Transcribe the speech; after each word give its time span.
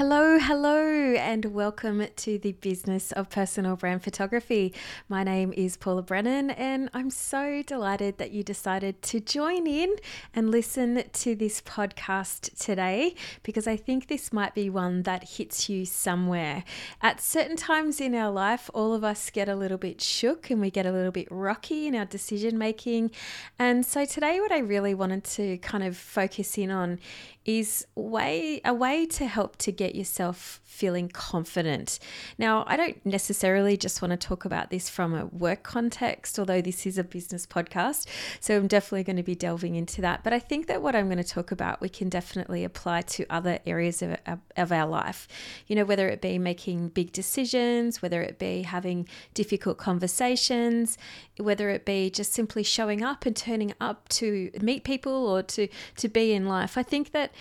Hello, 0.00 0.38
hello, 0.38 1.12
and 1.12 1.44
welcome 1.44 2.02
to 2.16 2.38
the 2.38 2.52
business 2.52 3.12
of 3.12 3.28
personal 3.28 3.76
brand 3.76 4.02
photography. 4.02 4.72
My 5.10 5.22
name 5.22 5.52
is 5.52 5.76
Paula 5.76 6.00
Brennan, 6.00 6.48
and 6.52 6.88
I'm 6.94 7.10
so 7.10 7.62
delighted 7.66 8.16
that 8.16 8.30
you 8.30 8.42
decided 8.42 9.02
to 9.02 9.20
join 9.20 9.66
in 9.66 9.94
and 10.34 10.50
listen 10.50 11.04
to 11.12 11.34
this 11.34 11.60
podcast 11.60 12.58
today 12.58 13.14
because 13.42 13.66
I 13.66 13.76
think 13.76 14.06
this 14.06 14.32
might 14.32 14.54
be 14.54 14.70
one 14.70 15.02
that 15.02 15.32
hits 15.36 15.68
you 15.68 15.84
somewhere. 15.84 16.64
At 17.02 17.20
certain 17.20 17.58
times 17.58 18.00
in 18.00 18.14
our 18.14 18.30
life, 18.30 18.70
all 18.72 18.94
of 18.94 19.04
us 19.04 19.28
get 19.28 19.50
a 19.50 19.54
little 19.54 19.76
bit 19.76 20.00
shook 20.00 20.48
and 20.48 20.62
we 20.62 20.70
get 20.70 20.86
a 20.86 20.92
little 20.92 21.12
bit 21.12 21.28
rocky 21.30 21.86
in 21.86 21.94
our 21.94 22.06
decision 22.06 22.56
making. 22.56 23.10
And 23.58 23.84
so 23.84 24.06
today, 24.06 24.40
what 24.40 24.50
I 24.50 24.60
really 24.60 24.94
wanted 24.94 25.24
to 25.24 25.58
kind 25.58 25.84
of 25.84 25.94
focus 25.94 26.56
in 26.56 26.70
on 26.70 27.00
is 27.44 27.86
way 27.94 28.60
a 28.64 28.74
way 28.74 29.06
to 29.06 29.26
help 29.26 29.56
to 29.56 29.72
get 29.72 29.89
yourself 29.94 30.60
feeling 30.64 31.08
confident. 31.08 31.98
Now, 32.38 32.64
I 32.66 32.76
don't 32.76 33.04
necessarily 33.04 33.76
just 33.76 34.00
want 34.00 34.12
to 34.12 34.16
talk 34.16 34.44
about 34.44 34.70
this 34.70 34.88
from 34.88 35.14
a 35.14 35.26
work 35.26 35.62
context, 35.62 36.38
although 36.38 36.60
this 36.60 36.86
is 36.86 36.96
a 36.96 37.04
business 37.04 37.46
podcast. 37.46 38.06
So 38.40 38.56
I'm 38.56 38.66
definitely 38.66 39.04
going 39.04 39.16
to 39.16 39.22
be 39.22 39.34
delving 39.34 39.74
into 39.74 40.00
that. 40.00 40.24
But 40.24 40.32
I 40.32 40.38
think 40.38 40.68
that 40.68 40.80
what 40.80 40.96
I'm 40.96 41.06
going 41.06 41.18
to 41.18 41.24
talk 41.24 41.50
about, 41.50 41.80
we 41.80 41.88
can 41.88 42.08
definitely 42.08 42.64
apply 42.64 43.02
to 43.02 43.26
other 43.28 43.58
areas 43.66 44.00
of, 44.00 44.16
of 44.56 44.72
our 44.72 44.86
life. 44.86 45.28
You 45.66 45.76
know, 45.76 45.84
whether 45.84 46.08
it 46.08 46.22
be 46.22 46.38
making 46.38 46.88
big 46.88 47.12
decisions, 47.12 48.00
whether 48.00 48.22
it 48.22 48.38
be 48.38 48.62
having 48.62 49.08
difficult 49.34 49.76
conversations, 49.76 50.96
whether 51.36 51.68
it 51.68 51.84
be 51.84 52.10
just 52.10 52.32
simply 52.32 52.62
showing 52.62 53.02
up 53.02 53.26
and 53.26 53.36
turning 53.36 53.74
up 53.80 54.08
to 54.10 54.50
meet 54.62 54.84
people 54.84 55.12
or 55.12 55.42
to, 55.42 55.68
to 55.96 56.08
be 56.08 56.32
in 56.32 56.46
life. 56.46 56.78
I 56.78 56.82
think 56.82 57.12
that 57.12 57.32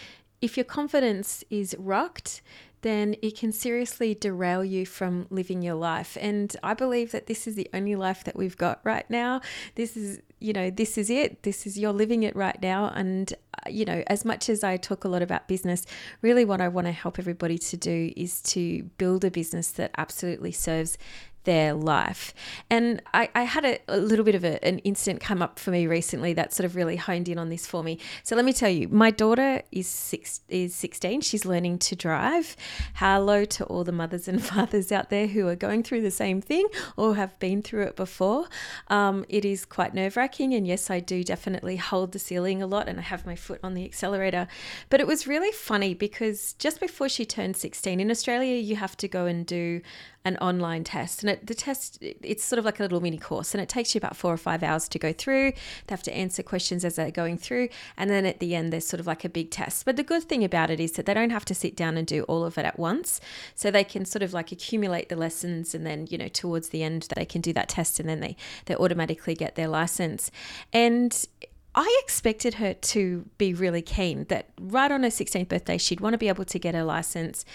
if 0.41 0.57
your 0.57 0.63
confidence 0.63 1.43
is 1.49 1.75
rocked, 1.77 2.41
then 2.81 3.15
it 3.21 3.37
can 3.37 3.51
seriously 3.51 4.15
derail 4.15 4.63
you 4.63 4.85
from 4.85 5.27
living 5.29 5.61
your 5.61 5.75
life. 5.75 6.17
And 6.19 6.55
I 6.63 6.73
believe 6.73 7.11
that 7.11 7.27
this 7.27 7.45
is 7.45 7.55
the 7.55 7.69
only 7.73 7.95
life 7.95 8.23
that 8.23 8.37
we've 8.37 8.57
got 8.57 8.79
right 8.83 9.09
now. 9.09 9.41
This 9.75 9.97
is, 9.97 10.21
you 10.39 10.53
know, 10.53 10.69
this 10.69 10.97
is 10.97 11.09
it. 11.09 11.43
This 11.43 11.67
is, 11.67 11.77
you're 11.77 11.91
living 11.91 12.23
it 12.23 12.35
right 12.35 12.59
now. 12.61 12.89
And, 12.95 13.33
uh, 13.53 13.69
you 13.69 13.83
know, 13.83 14.01
as 14.07 14.23
much 14.23 14.47
as 14.47 14.63
I 14.63 14.77
talk 14.77 15.03
a 15.03 15.09
lot 15.09 15.21
about 15.21 15.49
business, 15.49 15.85
really 16.21 16.45
what 16.45 16.61
I 16.61 16.69
want 16.69 16.87
to 16.87 16.93
help 16.93 17.19
everybody 17.19 17.57
to 17.57 17.75
do 17.75 18.13
is 18.15 18.41
to 18.43 18.83
build 18.97 19.25
a 19.25 19.31
business 19.31 19.71
that 19.71 19.91
absolutely 19.97 20.53
serves 20.53 20.97
their 21.49 21.73
life. 21.73 22.31
And 22.69 23.01
I, 23.11 23.27
I 23.33 23.41
had 23.41 23.65
a, 23.65 23.79
a, 23.87 23.97
little 23.97 24.23
bit 24.23 24.35
of 24.35 24.43
a, 24.43 24.63
an 24.63 24.77
incident 24.79 25.19
come 25.19 25.41
up 25.41 25.57
for 25.57 25.71
me 25.71 25.87
recently 25.87 26.31
that 26.33 26.53
sort 26.53 26.63
of 26.63 26.75
really 26.75 26.95
honed 26.95 27.27
in 27.27 27.39
on 27.39 27.49
this 27.49 27.65
for 27.65 27.81
me. 27.81 27.97
So 28.21 28.35
let 28.35 28.45
me 28.45 28.53
tell 28.53 28.69
you, 28.69 28.87
my 28.87 29.09
daughter 29.09 29.63
is 29.71 29.87
six 29.87 30.41
is 30.47 30.75
16. 30.75 31.21
She's 31.21 31.45
learning 31.45 31.79
to 31.79 31.95
drive. 31.95 32.55
Hello 32.93 33.45
to 33.45 33.63
all 33.63 33.83
the 33.83 33.91
mothers 33.91 34.27
and 34.27 34.43
fathers 34.51 34.91
out 34.91 35.09
there 35.09 35.25
who 35.25 35.47
are 35.47 35.55
going 35.55 35.81
through 35.81 36.01
the 36.01 36.11
same 36.11 36.39
thing 36.39 36.67
or 36.95 37.15
have 37.15 37.37
been 37.39 37.63
through 37.63 37.81
it 37.85 37.95
before. 37.95 38.45
Um, 38.89 39.25
it 39.27 39.43
is 39.43 39.65
quite 39.65 39.95
nerve 39.95 40.17
wracking. 40.17 40.53
And 40.53 40.67
yes, 40.67 40.91
I 40.91 40.99
do 40.99 41.23
definitely 41.23 41.77
hold 41.77 42.11
the 42.11 42.19
ceiling 42.19 42.61
a 42.61 42.67
lot 42.67 42.87
and 42.87 42.99
I 42.99 43.01
have 43.01 43.25
my 43.25 43.35
foot 43.35 43.59
on 43.63 43.73
the 43.73 43.85
accelerator. 43.85 44.47
But 44.91 44.99
it 44.99 45.07
was 45.07 45.25
really 45.25 45.51
funny 45.51 45.95
because 45.95 46.53
just 46.59 46.79
before 46.79 47.09
she 47.09 47.25
turned 47.25 47.57
16 47.57 47.99
in 47.99 48.11
Australia, 48.11 48.57
you 48.57 48.75
have 48.75 48.95
to 48.97 49.07
go 49.07 49.25
and 49.25 49.47
do 49.47 49.81
an 50.25 50.37
online 50.37 50.83
test. 50.83 51.23
And 51.23 51.31
it, 51.31 51.38
the 51.43 51.55
test, 51.55 51.97
it's 52.01 52.43
sort 52.43 52.59
of 52.59 52.65
like 52.65 52.79
a 52.79 52.83
little 52.83 53.01
mini 53.01 53.17
course, 53.17 53.53
and 53.53 53.61
it 53.61 53.69
takes 53.69 53.93
you 53.93 53.99
about 53.99 54.15
four 54.15 54.33
or 54.33 54.37
five 54.37 54.63
hours 54.63 54.87
to 54.89 54.99
go 54.99 55.13
through. 55.13 55.51
They 55.51 55.93
have 55.93 56.03
to 56.03 56.15
answer 56.15 56.43
questions 56.43 56.85
as 56.85 56.95
they're 56.95 57.11
going 57.11 57.37
through. 57.37 57.69
And 57.97 58.09
then 58.09 58.25
at 58.25 58.39
the 58.39 58.55
end, 58.55 58.71
there's 58.73 58.87
sort 58.87 58.99
of 58.99 59.07
like 59.07 59.25
a 59.25 59.29
big 59.29 59.51
test. 59.51 59.85
But 59.85 59.95
the 59.95 60.03
good 60.03 60.23
thing 60.23 60.43
about 60.43 60.69
it 60.69 60.79
is 60.79 60.93
that 60.93 61.05
they 61.05 61.13
don't 61.13 61.29
have 61.31 61.45
to 61.45 61.55
sit 61.55 61.75
down 61.75 61.97
and 61.97 62.05
do 62.05 62.23
all 62.23 62.45
of 62.45 62.57
it 62.57 62.65
at 62.65 62.79
once. 62.79 63.21
So 63.55 63.71
they 63.71 63.83
can 63.83 64.05
sort 64.05 64.23
of 64.23 64.33
like 64.33 64.51
accumulate 64.51 65.09
the 65.09 65.15
lessons, 65.15 65.73
and 65.73 65.85
then, 65.85 66.07
you 66.09 66.17
know, 66.17 66.27
towards 66.27 66.69
the 66.69 66.83
end, 66.83 67.07
they 67.15 67.25
can 67.25 67.41
do 67.41 67.53
that 67.53 67.69
test 67.69 67.99
and 67.99 68.07
then 68.07 68.19
they, 68.19 68.35
they 68.65 68.75
automatically 68.75 69.35
get 69.35 69.55
their 69.55 69.67
license. 69.67 70.31
And 70.73 71.25
I 71.75 72.01
expected 72.03 72.55
her 72.55 72.73
to 72.73 73.25
be 73.37 73.53
really 73.53 73.81
keen 73.81 74.25
that 74.25 74.49
right 74.59 74.91
on 74.91 75.03
her 75.03 75.09
16th 75.09 75.47
birthday, 75.47 75.77
she'd 75.77 76.01
want 76.01 76.13
to 76.13 76.17
be 76.17 76.27
able 76.27 76.45
to 76.45 76.59
get 76.59 76.73
her 76.73 76.83
license 76.83 77.45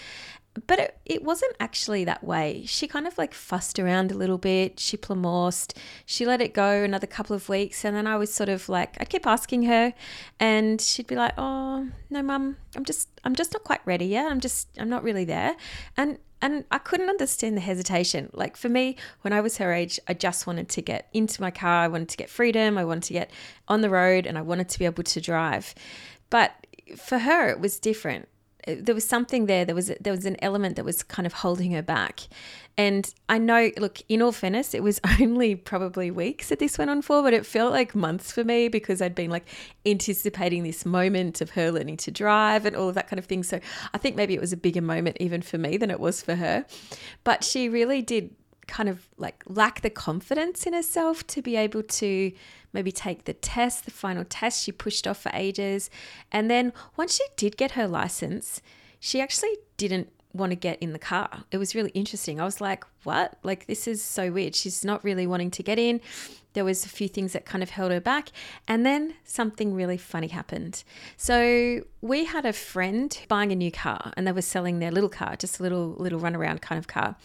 but 0.67 0.79
it, 0.79 0.97
it 1.05 1.23
wasn't 1.23 1.55
actually 1.59 2.05
that 2.05 2.23
way. 2.23 2.63
She 2.65 2.87
kind 2.87 3.05
of 3.05 3.17
like 3.17 3.33
fussed 3.33 3.77
around 3.77 4.11
a 4.11 4.15
little 4.15 4.37
bit. 4.37 4.79
She 4.79 4.95
plamorsed. 4.95 5.77
She 6.05 6.25
let 6.25 6.41
it 6.41 6.53
go 6.53 6.83
another 6.83 7.07
couple 7.07 7.35
of 7.35 7.49
weeks. 7.49 7.83
And 7.83 7.95
then 7.95 8.07
I 8.07 8.15
was 8.15 8.33
sort 8.33 8.49
of 8.49 8.69
like, 8.69 8.95
I'd 8.99 9.09
keep 9.09 9.27
asking 9.27 9.63
her 9.63 9.93
and 10.39 10.79
she'd 10.79 11.07
be 11.07 11.15
like, 11.15 11.33
oh, 11.37 11.89
no, 12.09 12.21
mum, 12.21 12.57
I'm 12.75 12.85
just, 12.85 13.09
I'm 13.25 13.35
just 13.35 13.53
not 13.53 13.63
quite 13.63 13.81
ready 13.85 14.05
yet. 14.05 14.31
I'm 14.31 14.39
just, 14.39 14.69
I'm 14.79 14.89
not 14.89 15.03
really 15.03 15.25
there. 15.25 15.55
And, 15.97 16.19
and 16.41 16.63
I 16.71 16.77
couldn't 16.77 17.09
understand 17.09 17.57
the 17.57 17.61
hesitation. 17.61 18.29
Like 18.33 18.55
for 18.55 18.69
me, 18.69 18.95
when 19.21 19.33
I 19.33 19.41
was 19.41 19.57
her 19.57 19.73
age, 19.73 19.99
I 20.07 20.13
just 20.13 20.47
wanted 20.47 20.69
to 20.69 20.81
get 20.81 21.09
into 21.11 21.41
my 21.41 21.51
car. 21.51 21.83
I 21.83 21.87
wanted 21.89 22.09
to 22.09 22.17
get 22.17 22.29
freedom. 22.29 22.77
I 22.77 22.85
wanted 22.85 23.03
to 23.03 23.13
get 23.13 23.31
on 23.67 23.81
the 23.81 23.89
road 23.89 24.25
and 24.25 24.37
I 24.37 24.41
wanted 24.41 24.69
to 24.69 24.79
be 24.79 24.85
able 24.85 25.03
to 25.03 25.19
drive. 25.19 25.75
But 26.29 26.53
for 26.97 27.19
her, 27.19 27.49
it 27.49 27.59
was 27.59 27.79
different 27.79 28.29
there 28.67 28.95
was 28.95 29.07
something 29.07 29.45
there. 29.45 29.65
There 29.65 29.75
was 29.75 29.91
there 29.99 30.13
was 30.13 30.25
an 30.25 30.37
element 30.41 30.75
that 30.75 30.85
was 30.85 31.03
kind 31.03 31.25
of 31.25 31.33
holding 31.33 31.71
her 31.71 31.81
back. 31.81 32.21
And 32.77 33.13
I 33.29 33.37
know, 33.37 33.71
look, 33.77 34.01
in 34.09 34.21
all 34.21 34.33
fairness, 34.33 34.73
it 34.73 34.83
was 34.83 34.99
only 35.21 35.55
probably 35.55 36.11
weeks 36.11 36.49
that 36.49 36.59
this 36.59 36.77
went 36.77 36.91
on 36.91 37.01
for, 37.01 37.23
but 37.23 37.33
it 37.33 37.45
felt 37.45 37.71
like 37.71 37.95
months 37.95 38.31
for 38.31 38.43
me 38.43 38.67
because 38.67 39.01
I'd 39.01 39.15
been 39.15 39.29
like 39.29 39.47
anticipating 39.85 40.63
this 40.63 40.85
moment 40.85 41.39
of 41.41 41.51
her 41.51 41.71
learning 41.71 41.97
to 41.97 42.11
drive 42.11 42.65
and 42.65 42.75
all 42.75 42.89
of 42.89 42.95
that 42.95 43.07
kind 43.07 43.19
of 43.19 43.25
thing. 43.25 43.43
So 43.43 43.59
I 43.93 43.97
think 43.97 44.15
maybe 44.15 44.33
it 44.33 44.41
was 44.41 44.51
a 44.51 44.57
bigger 44.57 44.81
moment 44.81 45.17
even 45.19 45.41
for 45.41 45.57
me 45.57 45.77
than 45.77 45.89
it 45.89 45.99
was 45.99 46.21
for 46.21 46.35
her. 46.35 46.65
But 47.23 47.43
she 47.43 47.69
really 47.69 48.01
did 48.01 48.35
kind 48.67 48.89
of 48.89 49.07
like 49.17 49.43
lack 49.47 49.81
the 49.81 49.89
confidence 49.89 50.65
in 50.65 50.73
herself 50.73 51.25
to 51.27 51.41
be 51.41 51.55
able 51.55 51.83
to 51.83 52.31
maybe 52.73 52.91
take 52.91 53.25
the 53.25 53.33
test, 53.33 53.85
the 53.85 53.91
final 53.91 54.23
test 54.23 54.63
she 54.63 54.71
pushed 54.71 55.07
off 55.07 55.21
for 55.21 55.31
ages. 55.33 55.89
And 56.31 56.49
then 56.49 56.73
once 56.97 57.15
she 57.15 57.23
did 57.37 57.57
get 57.57 57.71
her 57.71 57.87
license, 57.87 58.61
she 58.99 59.21
actually 59.21 59.55
didn't 59.77 60.09
want 60.33 60.51
to 60.51 60.55
get 60.55 60.77
in 60.79 60.93
the 60.93 60.99
car. 60.99 61.45
It 61.51 61.57
was 61.57 61.73
really 61.73 61.91
interesting. 61.91 62.41
I 62.41 62.45
was 62.45 62.59
like, 62.59 62.83
what? 63.03 63.37
Like, 63.43 63.67
this 63.67 63.87
is 63.87 64.03
so 64.03 64.31
weird. 64.31 64.55
She's 64.55 64.83
not 64.83 65.03
really 65.03 65.25
wanting 65.25 65.51
to 65.51 65.63
get 65.63 65.79
in. 65.79 66.01
There 66.55 66.65
was 66.65 66.85
a 66.85 66.89
few 66.89 67.07
things 67.07 67.33
that 67.33 67.45
kind 67.45 67.61
of 67.61 67.69
held 67.69 67.91
her 67.91 68.01
back. 68.01 68.29
And 68.67 68.85
then 68.85 69.13
something 69.23 69.73
really 69.73 69.97
funny 69.97 70.27
happened. 70.27 70.83
So 71.15 71.81
we 72.01 72.25
had 72.25 72.45
a 72.45 72.53
friend 72.53 73.17
buying 73.27 73.51
a 73.51 73.55
new 73.55 73.71
car 73.71 74.11
and 74.17 74.25
they 74.25 74.31
were 74.31 74.41
selling 74.41 74.79
their 74.79 74.91
little 74.91 75.09
car, 75.09 75.35
just 75.35 75.59
a 75.59 75.63
little, 75.63 75.95
little 75.99 76.19
runaround 76.19 76.61
kind 76.61 76.79
of 76.79 76.87
car. 76.87 77.15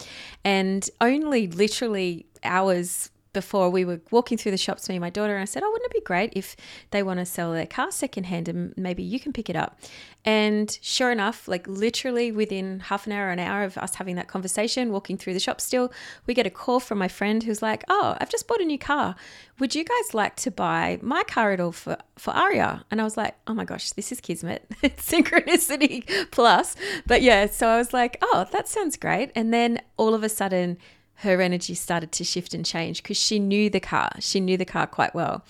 And 0.44 0.88
only 1.00 1.46
literally 1.46 2.26
hours 2.44 3.10
before 3.32 3.70
we 3.70 3.84
were 3.84 4.00
walking 4.10 4.36
through 4.36 4.52
the 4.52 4.58
shops, 4.58 4.88
me 4.88 4.96
and 4.96 5.02
my 5.02 5.10
daughter, 5.10 5.34
and 5.34 5.42
I 5.42 5.44
said, 5.44 5.62
Oh, 5.62 5.70
wouldn't 5.70 5.90
it 5.90 5.94
be 5.94 6.04
great 6.04 6.32
if 6.34 6.56
they 6.90 7.02
want 7.02 7.20
to 7.20 7.26
sell 7.26 7.52
their 7.52 7.66
car 7.66 7.90
secondhand 7.90 8.48
and 8.48 8.74
maybe 8.76 9.02
you 9.02 9.20
can 9.20 9.32
pick 9.32 9.48
it 9.48 9.56
up? 9.56 9.78
And 10.24 10.78
sure 10.82 11.10
enough, 11.10 11.48
like 11.48 11.66
literally 11.66 12.30
within 12.30 12.80
half 12.80 13.06
an 13.06 13.12
hour, 13.12 13.30
an 13.30 13.38
hour 13.38 13.62
of 13.62 13.78
us 13.78 13.94
having 13.94 14.16
that 14.16 14.28
conversation, 14.28 14.92
walking 14.92 15.16
through 15.16 15.32
the 15.32 15.40
shop 15.40 15.60
still, 15.60 15.92
we 16.26 16.34
get 16.34 16.46
a 16.46 16.50
call 16.50 16.80
from 16.80 16.98
my 16.98 17.08
friend 17.08 17.42
who's 17.42 17.62
like, 17.62 17.84
Oh, 17.88 18.16
I've 18.20 18.30
just 18.30 18.46
bought 18.46 18.60
a 18.60 18.64
new 18.64 18.78
car. 18.78 19.14
Would 19.58 19.74
you 19.74 19.84
guys 19.84 20.14
like 20.14 20.36
to 20.36 20.50
buy 20.50 20.98
my 21.00 21.22
car 21.22 21.52
at 21.52 21.60
all 21.60 21.72
for, 21.72 21.96
for 22.16 22.32
Aria? 22.32 22.84
And 22.90 23.00
I 23.00 23.04
was 23.04 23.16
like, 23.16 23.36
Oh 23.46 23.54
my 23.54 23.64
gosh, 23.64 23.92
this 23.92 24.12
is 24.12 24.20
Kismet. 24.20 24.66
synchronicity 24.82 26.06
plus. 26.30 26.76
But 27.06 27.22
yeah, 27.22 27.46
so 27.46 27.68
I 27.68 27.78
was 27.78 27.92
like, 27.92 28.18
Oh, 28.20 28.46
that 28.52 28.68
sounds 28.68 28.96
great. 28.96 29.30
And 29.34 29.54
then 29.54 29.80
all 29.96 30.14
of 30.14 30.22
a 30.22 30.28
sudden, 30.28 30.76
her 31.22 31.40
energy 31.40 31.74
started 31.74 32.12
to 32.12 32.24
shift 32.24 32.54
and 32.54 32.64
change 32.64 33.02
because 33.02 33.16
she 33.18 33.38
knew 33.38 33.68
the 33.68 33.80
car. 33.80 34.10
She 34.20 34.40
knew 34.40 34.56
the 34.56 34.64
car 34.64 34.86
quite 34.86 35.14
well. 35.14 35.44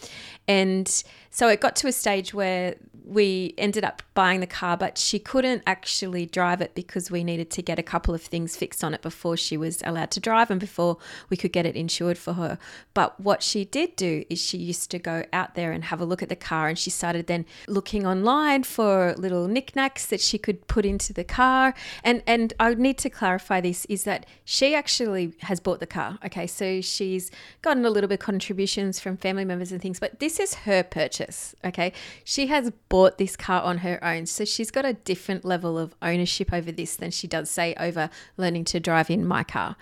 And 0.48 0.88
so 1.30 1.48
it 1.48 1.60
got 1.60 1.76
to 1.76 1.86
a 1.86 1.92
stage 1.92 2.34
where 2.34 2.74
we 3.04 3.54
ended 3.56 3.84
up 3.84 4.02
buying 4.14 4.40
the 4.40 4.46
car, 4.46 4.76
but 4.76 4.98
she 4.98 5.18
couldn't 5.18 5.62
actually 5.66 6.26
drive 6.26 6.60
it 6.60 6.74
because 6.74 7.10
we 7.10 7.24
needed 7.24 7.50
to 7.50 7.62
get 7.62 7.78
a 7.78 7.82
couple 7.82 8.14
of 8.14 8.22
things 8.22 8.56
fixed 8.56 8.82
on 8.82 8.94
it 8.94 9.02
before 9.02 9.36
she 9.36 9.56
was 9.56 9.80
allowed 9.84 10.10
to 10.12 10.20
drive 10.20 10.50
and 10.50 10.60
before 10.60 10.96
we 11.28 11.36
could 11.36 11.52
get 11.52 11.66
it 11.66 11.76
insured 11.76 12.18
for 12.18 12.32
her. 12.34 12.58
But 12.94 13.18
what 13.20 13.42
she 13.42 13.64
did 13.64 13.94
do 13.96 14.24
is 14.28 14.40
she 14.40 14.58
used 14.58 14.90
to 14.90 14.98
go 14.98 15.24
out 15.32 15.54
there 15.54 15.70
and 15.70 15.84
have 15.84 16.00
a 16.00 16.04
look 16.04 16.22
at 16.22 16.28
the 16.28 16.36
car 16.36 16.68
and 16.68 16.78
she 16.78 16.90
started 16.90 17.26
then 17.28 17.46
looking 17.68 18.06
online 18.06 18.64
for 18.64 19.14
little 19.16 19.46
knickknacks 19.46 20.06
that 20.06 20.20
she 20.20 20.36
could 20.36 20.66
put 20.66 20.84
into 20.84 21.12
the 21.12 21.24
car. 21.24 21.74
And 22.02 22.22
and 22.26 22.54
I 22.58 22.74
need 22.74 22.98
to 22.98 23.10
clarify 23.10 23.60
this 23.60 23.84
is 23.86 24.02
that 24.04 24.26
she 24.44 24.74
actually 24.74 25.34
has 25.42 25.59
bought 25.62 25.80
the 25.80 25.86
car. 25.86 26.18
Okay, 26.24 26.46
so 26.46 26.80
she's 26.80 27.30
gotten 27.62 27.84
a 27.84 27.90
little 27.90 28.08
bit 28.08 28.20
of 28.20 28.24
contributions 28.24 28.98
from 28.98 29.16
family 29.16 29.44
members 29.44 29.72
and 29.72 29.82
things, 29.82 30.00
but 30.00 30.20
this 30.20 30.40
is 30.40 30.54
her 30.54 30.82
purchase. 30.82 31.54
Okay, 31.64 31.92
she 32.24 32.46
has 32.46 32.70
bought 32.88 33.00
bought 33.00 33.18
this 33.18 33.36
car 33.36 33.62
on 33.62 33.78
her 33.78 34.02
own. 34.04 34.26
So 34.26 34.44
she's 34.44 34.70
got 34.70 34.84
a 34.84 34.92
different 34.92 35.42
level 35.42 35.78
of 35.78 35.94
ownership 36.02 36.52
over 36.52 36.70
this 36.70 36.96
than 36.96 37.10
she 37.10 37.26
does, 37.26 37.50
say, 37.50 37.74
over 37.78 38.10
learning 38.36 38.64
to 38.66 38.80
drive 38.80 39.10
in 39.10 39.24
my 39.26 39.42
car. 39.42 39.76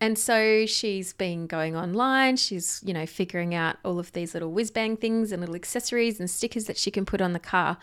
And 0.00 0.18
so 0.18 0.66
she's 0.66 1.12
been 1.12 1.46
going 1.46 1.76
online. 1.76 2.36
She's, 2.36 2.82
you 2.84 2.92
know, 2.92 3.06
figuring 3.06 3.54
out 3.54 3.76
all 3.84 3.98
of 3.98 4.12
these 4.12 4.34
little 4.34 4.50
whiz 4.50 4.70
bang 4.70 4.96
things 4.96 5.32
and 5.32 5.40
little 5.40 5.54
accessories 5.54 6.18
and 6.18 6.28
stickers 6.28 6.64
that 6.64 6.76
she 6.76 6.90
can 6.90 7.06
put 7.06 7.20
on 7.20 7.32
the 7.32 7.38
car. 7.38 7.78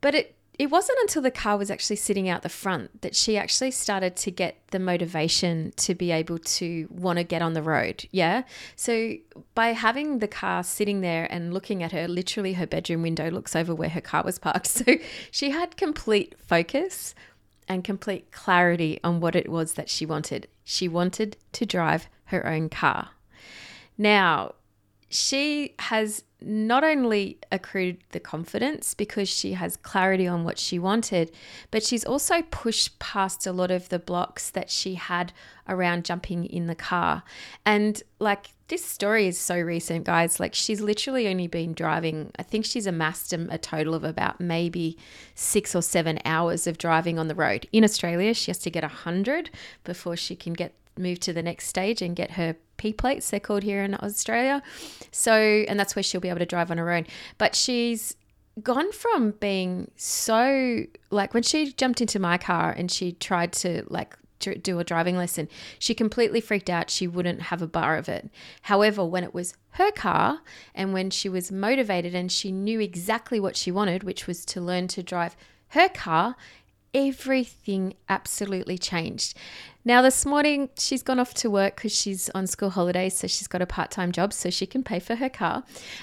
But 0.00 0.14
it, 0.14 0.35
it 0.58 0.70
wasn't 0.70 0.98
until 1.02 1.22
the 1.22 1.30
car 1.30 1.58
was 1.58 1.70
actually 1.70 1.96
sitting 1.96 2.28
out 2.28 2.42
the 2.42 2.48
front 2.48 3.02
that 3.02 3.14
she 3.14 3.36
actually 3.36 3.70
started 3.70 4.16
to 4.16 4.30
get 4.30 4.56
the 4.70 4.78
motivation 4.78 5.72
to 5.76 5.94
be 5.94 6.10
able 6.10 6.38
to 6.38 6.88
want 6.90 7.18
to 7.18 7.24
get 7.24 7.42
on 7.42 7.52
the 7.52 7.62
road. 7.62 8.06
Yeah. 8.10 8.42
So 8.74 9.14
by 9.54 9.68
having 9.68 10.20
the 10.20 10.28
car 10.28 10.62
sitting 10.62 11.02
there 11.02 11.26
and 11.30 11.52
looking 11.52 11.82
at 11.82 11.92
her, 11.92 12.08
literally 12.08 12.54
her 12.54 12.66
bedroom 12.66 13.02
window 13.02 13.30
looks 13.30 13.54
over 13.54 13.74
where 13.74 13.90
her 13.90 14.00
car 14.00 14.22
was 14.24 14.38
parked. 14.38 14.66
So 14.86 14.96
she 15.30 15.50
had 15.50 15.76
complete 15.76 16.34
focus 16.38 17.14
and 17.68 17.82
complete 17.82 18.30
clarity 18.30 19.00
on 19.02 19.20
what 19.20 19.34
it 19.34 19.48
was 19.48 19.74
that 19.74 19.88
she 19.88 20.04
wanted. 20.06 20.48
She 20.64 20.86
wanted 20.86 21.36
to 21.52 21.66
drive 21.66 22.08
her 22.26 22.46
own 22.46 22.68
car. 22.68 23.10
Now, 23.96 24.54
she 25.08 25.74
has 25.78 26.24
not 26.46 26.84
only 26.84 27.38
accrued 27.50 27.98
the 28.12 28.20
confidence 28.20 28.94
because 28.94 29.28
she 29.28 29.54
has 29.54 29.76
clarity 29.76 30.28
on 30.28 30.44
what 30.44 30.58
she 30.58 30.78
wanted, 30.78 31.32
but 31.72 31.82
she's 31.82 32.04
also 32.04 32.42
pushed 32.42 32.98
past 33.00 33.46
a 33.46 33.52
lot 33.52 33.72
of 33.72 33.88
the 33.88 33.98
blocks 33.98 34.48
that 34.50 34.70
she 34.70 34.94
had 34.94 35.32
around 35.68 36.04
jumping 36.04 36.44
in 36.44 36.66
the 36.68 36.74
car. 36.76 37.24
And 37.64 38.00
like 38.20 38.50
this 38.68 38.84
story 38.84 39.26
is 39.26 39.36
so 39.36 39.58
recent, 39.58 40.04
guys. 40.04 40.38
Like 40.38 40.54
she's 40.54 40.80
literally 40.80 41.26
only 41.26 41.48
been 41.48 41.74
driving, 41.74 42.30
I 42.38 42.44
think 42.44 42.64
she's 42.64 42.86
amassed 42.86 43.32
a 43.32 43.58
total 43.58 43.94
of 43.94 44.04
about 44.04 44.40
maybe 44.40 44.96
six 45.34 45.74
or 45.74 45.82
seven 45.82 46.20
hours 46.24 46.68
of 46.68 46.78
driving 46.78 47.18
on 47.18 47.26
the 47.26 47.34
road. 47.34 47.66
In 47.72 47.82
Australia, 47.82 48.34
she 48.34 48.50
has 48.50 48.58
to 48.58 48.70
get 48.70 48.84
100 48.84 49.50
before 49.82 50.16
she 50.16 50.36
can 50.36 50.52
get 50.52 50.74
move 50.98 51.20
to 51.20 51.32
the 51.32 51.42
next 51.42 51.66
stage 51.66 52.00
and 52.00 52.16
get 52.16 52.32
her 52.32 52.56
P 52.76 52.92
plates, 52.92 53.30
they're 53.30 53.40
called 53.40 53.62
here 53.62 53.82
in 53.82 53.94
Australia. 53.94 54.62
So, 55.10 55.32
and 55.32 55.78
that's 55.78 55.96
where 55.96 56.02
she'll 56.02 56.20
be 56.20 56.28
able 56.28 56.40
to 56.40 56.46
drive 56.46 56.70
on 56.70 56.78
her 56.78 56.90
own. 56.90 57.06
But 57.38 57.54
she's 57.54 58.16
gone 58.62 58.90
from 58.92 59.32
being 59.32 59.90
so 59.96 60.84
like 61.10 61.34
when 61.34 61.42
she 61.42 61.72
jumped 61.72 62.00
into 62.00 62.18
my 62.18 62.38
car 62.38 62.70
and 62.70 62.90
she 62.90 63.12
tried 63.12 63.52
to 63.52 63.84
like 63.88 64.16
do 64.38 64.78
a 64.78 64.84
driving 64.84 65.16
lesson, 65.16 65.48
she 65.78 65.94
completely 65.94 66.40
freaked 66.40 66.70
out. 66.70 66.90
She 66.90 67.06
wouldn't 67.06 67.42
have 67.42 67.62
a 67.62 67.66
bar 67.66 67.96
of 67.96 68.08
it. 68.08 68.30
However, 68.62 69.04
when 69.04 69.24
it 69.24 69.34
was 69.34 69.54
her 69.70 69.90
car 69.90 70.40
and 70.74 70.92
when 70.92 71.10
she 71.10 71.28
was 71.28 71.50
motivated 71.50 72.14
and 72.14 72.30
she 72.30 72.52
knew 72.52 72.80
exactly 72.80 73.40
what 73.40 73.56
she 73.56 73.70
wanted, 73.70 74.02
which 74.02 74.26
was 74.26 74.44
to 74.46 74.60
learn 74.60 74.88
to 74.88 75.02
drive 75.02 75.36
her 75.68 75.88
car, 75.88 76.36
everything 76.94 77.94
absolutely 78.08 78.78
changed. 78.78 79.36
Now, 79.84 80.02
this 80.02 80.26
morning, 80.26 80.70
she's 80.76 81.02
gone 81.04 81.20
off 81.20 81.32
to 81.34 81.48
work 81.48 81.76
because 81.76 81.94
she's 81.94 82.28
on 82.30 82.48
school 82.48 82.70
holidays. 82.70 83.16
So 83.16 83.28
she's 83.28 83.46
got 83.46 83.62
a 83.62 83.66
part 83.66 83.92
time 83.92 84.10
job 84.10 84.32
so 84.32 84.50
she 84.50 84.66
can 84.66 84.82
pay 84.82 84.98
for 84.98 85.14
her 85.14 85.28
car. 85.28 85.62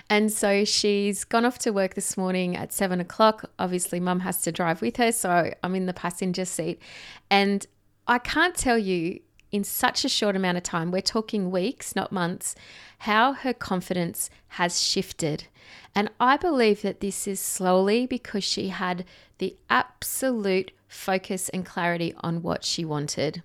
And 0.09 0.31
so 0.31 0.63
she's 0.63 1.25
gone 1.25 1.43
off 1.43 1.59
to 1.59 1.71
work 1.71 1.95
this 1.95 2.15
morning 2.15 2.55
at 2.55 2.71
seven 2.71 3.01
o'clock. 3.01 3.51
Obviously, 3.59 3.99
mum 3.99 4.21
has 4.21 4.41
to 4.43 4.51
drive 4.53 4.81
with 4.81 4.95
her. 4.97 5.11
So 5.11 5.53
I'm 5.61 5.75
in 5.75 5.85
the 5.85 5.93
passenger 5.93 6.45
seat. 6.45 6.81
And 7.29 7.67
I 8.07 8.19
can't 8.19 8.55
tell 8.55 8.77
you 8.77 9.19
in 9.51 9.63
such 9.63 10.03
a 10.03 10.09
short 10.09 10.35
amount 10.35 10.57
of 10.57 10.63
time, 10.63 10.89
we're 10.89 11.01
talking 11.01 11.51
weeks, 11.51 11.95
not 11.95 12.11
months, 12.11 12.55
how 12.99 13.33
her 13.33 13.53
confidence 13.53 14.29
has 14.47 14.81
shifted. 14.81 15.45
And 15.93 16.09
I 16.19 16.37
believe 16.37 16.81
that 16.81 17.01
this 17.01 17.27
is 17.27 17.39
slowly 17.39 18.07
because 18.07 18.43
she 18.43 18.69
had 18.69 19.05
the 19.43 19.57
absolute 19.69 20.71
focus 20.87 21.49
and 21.49 21.65
clarity 21.65 22.13
on 22.21 22.41
what 22.41 22.63
she 22.63 22.85
wanted. 22.85 23.43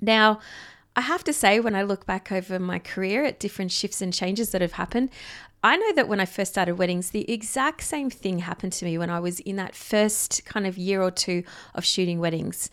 Now, 0.00 0.40
I 0.96 1.02
have 1.02 1.22
to 1.24 1.32
say, 1.34 1.60
when 1.60 1.74
I 1.74 1.82
look 1.82 2.06
back 2.06 2.32
over 2.32 2.58
my 2.58 2.78
career 2.78 3.22
at 3.24 3.38
different 3.38 3.70
shifts 3.70 4.00
and 4.00 4.14
changes 4.14 4.50
that 4.52 4.62
have 4.62 4.72
happened, 4.72 5.10
I 5.62 5.76
know 5.76 5.92
that 5.92 6.08
when 6.08 6.20
I 6.20 6.24
first 6.24 6.52
started 6.52 6.78
weddings, 6.78 7.10
the 7.10 7.30
exact 7.30 7.82
same 7.82 8.08
thing 8.08 8.38
happened 8.38 8.72
to 8.74 8.86
me 8.86 8.96
when 8.96 9.10
I 9.10 9.20
was 9.20 9.40
in 9.40 9.56
that 9.56 9.74
first 9.74 10.42
kind 10.46 10.66
of 10.66 10.78
year 10.78 11.02
or 11.02 11.10
two 11.10 11.44
of 11.74 11.84
shooting 11.84 12.18
weddings 12.18 12.70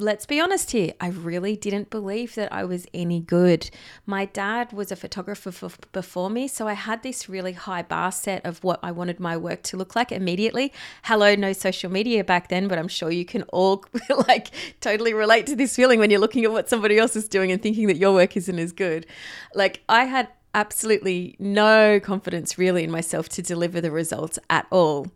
let's 0.00 0.26
be 0.26 0.40
honest 0.40 0.70
here, 0.70 0.92
I 1.00 1.08
really 1.08 1.56
didn't 1.56 1.90
believe 1.90 2.34
that 2.34 2.52
I 2.52 2.64
was 2.64 2.86
any 2.94 3.20
good. 3.20 3.70
My 4.06 4.24
dad 4.24 4.72
was 4.72 4.90
a 4.90 4.96
photographer 4.96 5.52
for, 5.52 5.70
before 5.92 6.30
me, 6.30 6.48
so 6.48 6.66
I 6.66 6.72
had 6.72 7.02
this 7.02 7.28
really 7.28 7.52
high 7.52 7.82
bar 7.82 8.10
set 8.10 8.44
of 8.44 8.64
what 8.64 8.80
I 8.82 8.90
wanted 8.92 9.20
my 9.20 9.36
work 9.36 9.62
to 9.64 9.76
look 9.76 9.94
like 9.94 10.10
immediately. 10.10 10.72
Hello, 11.04 11.34
no 11.34 11.52
social 11.52 11.90
media 11.90 12.24
back 12.24 12.48
then, 12.48 12.66
but 12.66 12.78
I'm 12.78 12.88
sure 12.88 13.10
you 13.10 13.24
can 13.24 13.42
all 13.44 13.84
like 14.28 14.50
totally 14.80 15.12
relate 15.12 15.46
to 15.48 15.56
this 15.56 15.76
feeling 15.76 15.98
when 15.98 16.10
you're 16.10 16.20
looking 16.20 16.44
at 16.44 16.52
what 16.52 16.68
somebody 16.68 16.98
else 16.98 17.14
is 17.14 17.28
doing 17.28 17.52
and 17.52 17.62
thinking 17.62 17.86
that 17.88 17.96
your 17.96 18.14
work 18.14 18.36
isn't 18.36 18.58
as 18.58 18.72
good. 18.72 19.06
Like 19.54 19.82
I 19.88 20.04
had 20.04 20.28
absolutely 20.54 21.36
no 21.38 22.00
confidence 22.00 22.58
really 22.58 22.84
in 22.84 22.90
myself 22.90 23.28
to 23.30 23.42
deliver 23.42 23.80
the 23.80 23.90
results 23.90 24.38
at 24.48 24.66
all. 24.70 25.08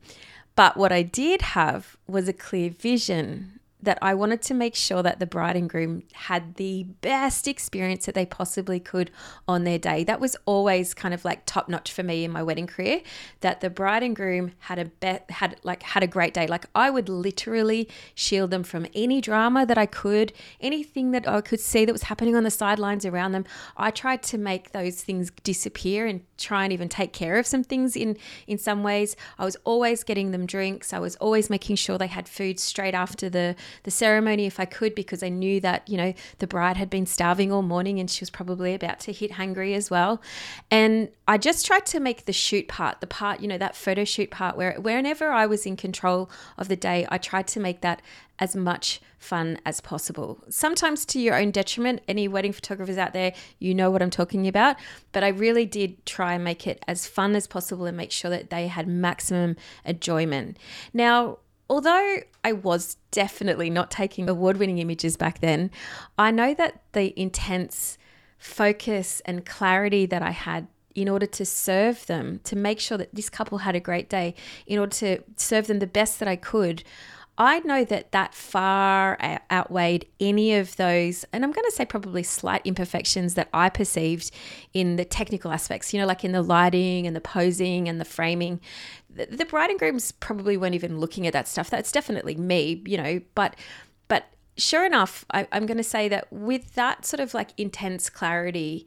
But 0.57 0.77
what 0.77 0.93
I 0.93 1.03
did 1.03 1.43
have 1.43 1.97
was 2.07 2.29
a 2.29 2.33
clear 2.33 2.71
vision 2.71 3.55
that 3.85 3.99
I 4.03 4.15
wanted 4.15 4.43
to 4.43 4.55
make 4.55 4.75
sure 4.75 5.03
that 5.03 5.21
the 5.21 5.27
bride 5.27 5.57
and 5.57 5.69
groom 5.69 6.03
had 6.13 6.57
the 6.57 6.85
best 7.01 7.47
experience 7.47 8.07
that 8.07 8.15
they 8.15 8.27
possibly 8.27 8.81
could 8.81 9.11
on 9.47 9.65
their 9.65 9.79
day. 9.79 10.05
That 10.05 10.21
was 10.21 10.37
always 10.47 10.95
kind 10.95 11.15
of 11.15 11.25
like 11.25 11.47
top 11.47 11.69
notch 11.69 11.93
for 11.93 12.03
me 12.03 12.25
in 12.25 12.31
my 12.31 12.43
wedding 12.43 12.67
career. 12.67 13.03
That 13.41 13.61
the 13.61 13.71
bride 13.71 14.03
and 14.03 14.17
groom 14.17 14.53
had 14.61 14.79
a 14.79 14.87
bet 14.87 15.31
had 15.31 15.57
like 15.63 15.83
had 15.83 16.03
a 16.03 16.07
great 16.07 16.35
day. 16.35 16.47
Like 16.47 16.67
I 16.75 16.91
would 16.91 17.09
literally 17.09 17.89
shield 18.15 18.51
them 18.51 18.63
from 18.63 18.87
any 18.95 19.21
drama 19.21 19.67
that 19.67 19.79
I 19.79 19.87
could, 19.87 20.33
anything 20.61 21.13
that 21.13 21.29
I 21.29 21.41
could 21.41 21.61
see 21.61 21.85
that 21.85 21.93
was 21.93 22.05
happening 22.05 22.35
on 22.37 22.45
the 22.45 22.51
sidelines 22.51 23.05
around 23.05 23.33
them. 23.33 23.45
I 23.77 23.91
tried 23.91 24.23
to 24.25 24.39
make 24.39 24.73
those 24.73 25.03
things 25.03 25.31
disappear 25.43 26.07
and 26.07 26.23
try 26.39 26.65
and 26.65 26.73
even 26.73 26.89
take 26.89 27.13
care 27.13 27.39
of 27.39 27.47
some 27.47 27.65
things 27.65 27.97
in 27.97 28.17
in 28.47 28.59
some 28.59 28.83
ways. 28.83 29.17
I 29.39 29.45
was 29.45 29.57
always 29.65 30.05
getting 30.05 30.31
them 30.31 30.47
drinks. 30.47 30.93
I 30.93 30.99
was 30.99 31.17
always 31.17 31.51
making 31.51 31.77
sure 31.77 31.99
they 31.99 32.07
had 32.07 32.29
food 32.29 32.59
straight 32.59 32.95
after 32.95 33.29
the 33.29 33.57
the 33.83 33.91
ceremony 33.91 34.47
if 34.47 34.59
I 34.61 34.65
could 34.65 34.95
because 34.95 35.23
I 35.23 35.29
knew 35.29 35.61
that, 35.61 35.89
you 35.89 35.97
know, 35.97 36.15
the 36.39 36.47
bride 36.47 36.77
had 36.77 36.89
been 36.89 37.07
starving 37.07 37.53
all 37.53 37.63
morning 37.63 37.99
and 37.99 38.11
she 38.11 38.23
was 38.23 38.31
probably 38.31 38.75
about 38.75 39.01
to 39.01 39.13
hit 39.13 39.33
hungry 39.33 39.75
as 39.75 39.91
well. 39.91 40.23
And 40.71 41.09
I 41.27 41.39
just 41.39 41.67
tried 41.67 41.87
to 41.87 42.01
make 42.01 42.25
the 42.25 42.33
shoot 42.33 42.69
part, 42.69 43.01
the 43.01 43.07
part, 43.07 43.41
you 43.41 43.49
know, 43.49 43.59
that 43.59 43.77
photo 43.77 44.05
shoot 44.05 44.31
part 44.31 44.57
where 44.57 44.75
whenever 44.81 45.31
I 45.31 45.47
was 45.47 45.67
in 45.67 45.77
control 45.77 46.31
of 46.57 46.69
the 46.69 46.77
day, 46.77 47.07
I 47.11 47.19
tried 47.19 47.47
to 47.49 47.61
make 47.61 47.81
that 47.81 48.01
as 48.39 48.57
much 48.57 49.01
fun 49.25 49.59
as 49.65 49.81
possible. 49.81 50.45
Sometimes 50.51 51.05
to 51.07 51.19
your 51.19 51.35
own 51.35 51.51
detriment. 51.51 52.03
Any 52.07 52.29
wedding 52.29 52.53
photographers 52.53 52.99
out 52.99 53.13
there, 53.13 53.33
you 53.59 53.75
know 53.75 53.91
what 53.91 54.03
I'm 54.03 54.11
talking 54.11 54.47
about. 54.47 54.77
But 55.13 55.25
I 55.25 55.29
really 55.29 55.65
did 55.65 56.05
try 56.05 56.35
and 56.35 56.45
make 56.45 56.67
it 56.67 56.83
as 56.87 57.07
fun 57.07 57.35
as 57.35 57.47
possible 57.47 57.87
and 57.87 57.97
make 57.97 58.13
sure 58.13 58.31
that 58.31 58.51
they 58.51 58.69
had 58.69 58.87
maximum 58.87 59.57
enjoyment. 59.85 60.59
Now, 60.93 61.39
although 61.69 62.19
I 62.43 62.53
was 62.53 62.97
definitely 63.11 63.71
not 63.71 63.91
taking 63.91 64.29
award 64.29 64.59
winning 64.59 64.79
images 64.79 65.17
back 65.17 65.41
then, 65.41 65.71
I 66.19 66.31
know 66.31 66.55
that 66.55 66.83
the 66.93 67.19
intense 67.19 67.99
focus 68.39 69.23
and 69.25 69.47
clarity 69.47 70.07
that 70.07 70.23
I 70.23 70.31
had 70.31 70.67
in 70.95 71.09
order 71.09 71.27
to 71.27 71.45
serve 71.45 72.07
them, 72.07 72.41
to 72.45 72.55
make 72.55 72.79
sure 72.79 72.97
that 72.97 73.15
this 73.15 73.29
couple 73.29 73.59
had 73.59 73.75
a 73.75 73.81
great 73.81 74.09
day, 74.09 74.35
in 74.67 74.79
order 74.79 74.95
to 74.95 75.23
serve 75.37 75.67
them 75.67 75.81
the 75.81 75.87
best 75.87 76.21
that 76.21 76.29
I 76.29 76.37
could, 76.37 76.85
I 77.37 77.59
know 77.61 77.85
that 77.85 78.13
that 78.13 78.33
far 78.33 79.19
outweighed 79.51 80.07
any 80.21 80.55
of 80.55 80.77
those, 80.77 81.25
and 81.33 81.45
I'm 81.45 81.51
going 81.51 81.65
to 81.65 81.73
say 81.73 81.85
probably 81.85 82.23
slight 82.23 82.63
imperfections 82.65 83.35
that 83.35 83.49
I 83.53 83.71
perceived 83.71 84.31
in 84.73 84.95
the 84.97 85.05
technical 85.05 85.51
aspects, 85.51 85.93
you 85.93 86.01
know, 86.01 86.07
like 86.07 86.25
in 86.25 86.31
the 86.31 86.43
lighting 86.43 87.09
and 87.09 87.17
the 87.17 87.21
posing 87.21 87.89
and 87.89 88.01
the 88.01 88.05
framing. 88.05 88.61
The, 89.11 89.27
the 89.27 89.45
bride 89.45 89.71
and 89.71 89.79
grooms 89.81 90.13
probably 90.13 90.57
weren't 90.57 90.77
even 90.77 91.01
looking 91.01 91.27
at 91.27 91.33
that 91.33 91.49
stuff. 91.49 91.71
That's 91.71 91.91
definitely 91.91 92.37
me, 92.37 92.83
you 92.87 92.97
know, 92.97 93.21
but 93.35 93.57
but 94.07 94.27
sure 94.57 94.87
enough, 94.87 95.25
I, 95.33 95.49
I'm 95.51 95.67
going 95.67 95.79
to 95.79 95.83
say 95.83 96.09
that 96.09 96.33
with 96.33 96.75
that 96.75 97.05
sort 97.05 97.19
of 97.21 97.35
like 97.35 97.51
intense 97.57 98.11
clarity 98.11 98.87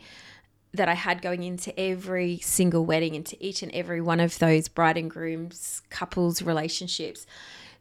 that 0.74 0.88
I 0.88 0.94
had 0.94 1.22
going 1.22 1.44
into 1.44 1.78
every 1.78 2.40
single 2.40 2.86
wedding, 2.86 3.14
into 3.14 3.36
each 3.46 3.62
and 3.62 3.74
every 3.74 4.00
one 4.00 4.22
of 4.22 4.40
those 4.40 4.70
bride 4.70 4.98
and 4.98 5.10
grooms, 5.10 5.82
couples, 5.90 6.42
relationships 6.42 7.26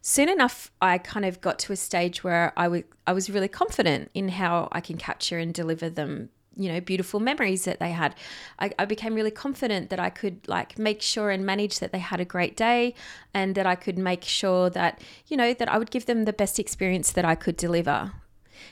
soon 0.01 0.29
enough, 0.29 0.71
I 0.81 0.97
kind 0.97 1.25
of 1.25 1.41
got 1.41 1.59
to 1.59 1.73
a 1.73 1.75
stage 1.75 2.23
where 2.23 2.53
I, 2.57 2.63
w- 2.63 2.83
I 3.05 3.13
was 3.13 3.29
really 3.29 3.47
confident 3.47 4.11
in 4.13 4.29
how 4.29 4.69
I 4.71 4.81
can 4.81 4.97
capture 4.97 5.37
and 5.37 5.53
deliver 5.53 5.89
them 5.89 6.29
you 6.57 6.71
know 6.71 6.81
beautiful 6.81 7.19
memories 7.19 7.65
that 7.65 7.79
they 7.79 7.91
had. 7.91 8.15
I, 8.59 8.71
I, 8.79 8.85
became 8.85 9.13
really 9.13 9.31
confident 9.31 9.89
that 9.89 9.99
i 9.99 10.09
could 10.09 10.47
like 10.47 10.77
make 10.79 11.01
sure 11.01 11.29
and 11.29 11.45
manage 11.45 11.79
that 11.79 11.91
they 11.91 11.99
had 11.99 12.19
a 12.19 12.25
great 12.25 12.57
day 12.57 12.95
and 13.33 13.55
that 13.55 13.65
i 13.65 13.75
could 13.75 13.97
make 13.97 14.23
sure 14.23 14.69
that 14.71 15.01
you 15.27 15.37
know 15.37 15.53
that 15.53 15.69
i 15.69 15.77
would 15.77 15.91
give 15.91 16.07
them 16.07 16.25
the 16.25 16.33
best 16.33 16.59
experience 16.59 17.11
that 17.11 17.25
i 17.25 17.35
could 17.35 17.55
deliver. 17.55 18.11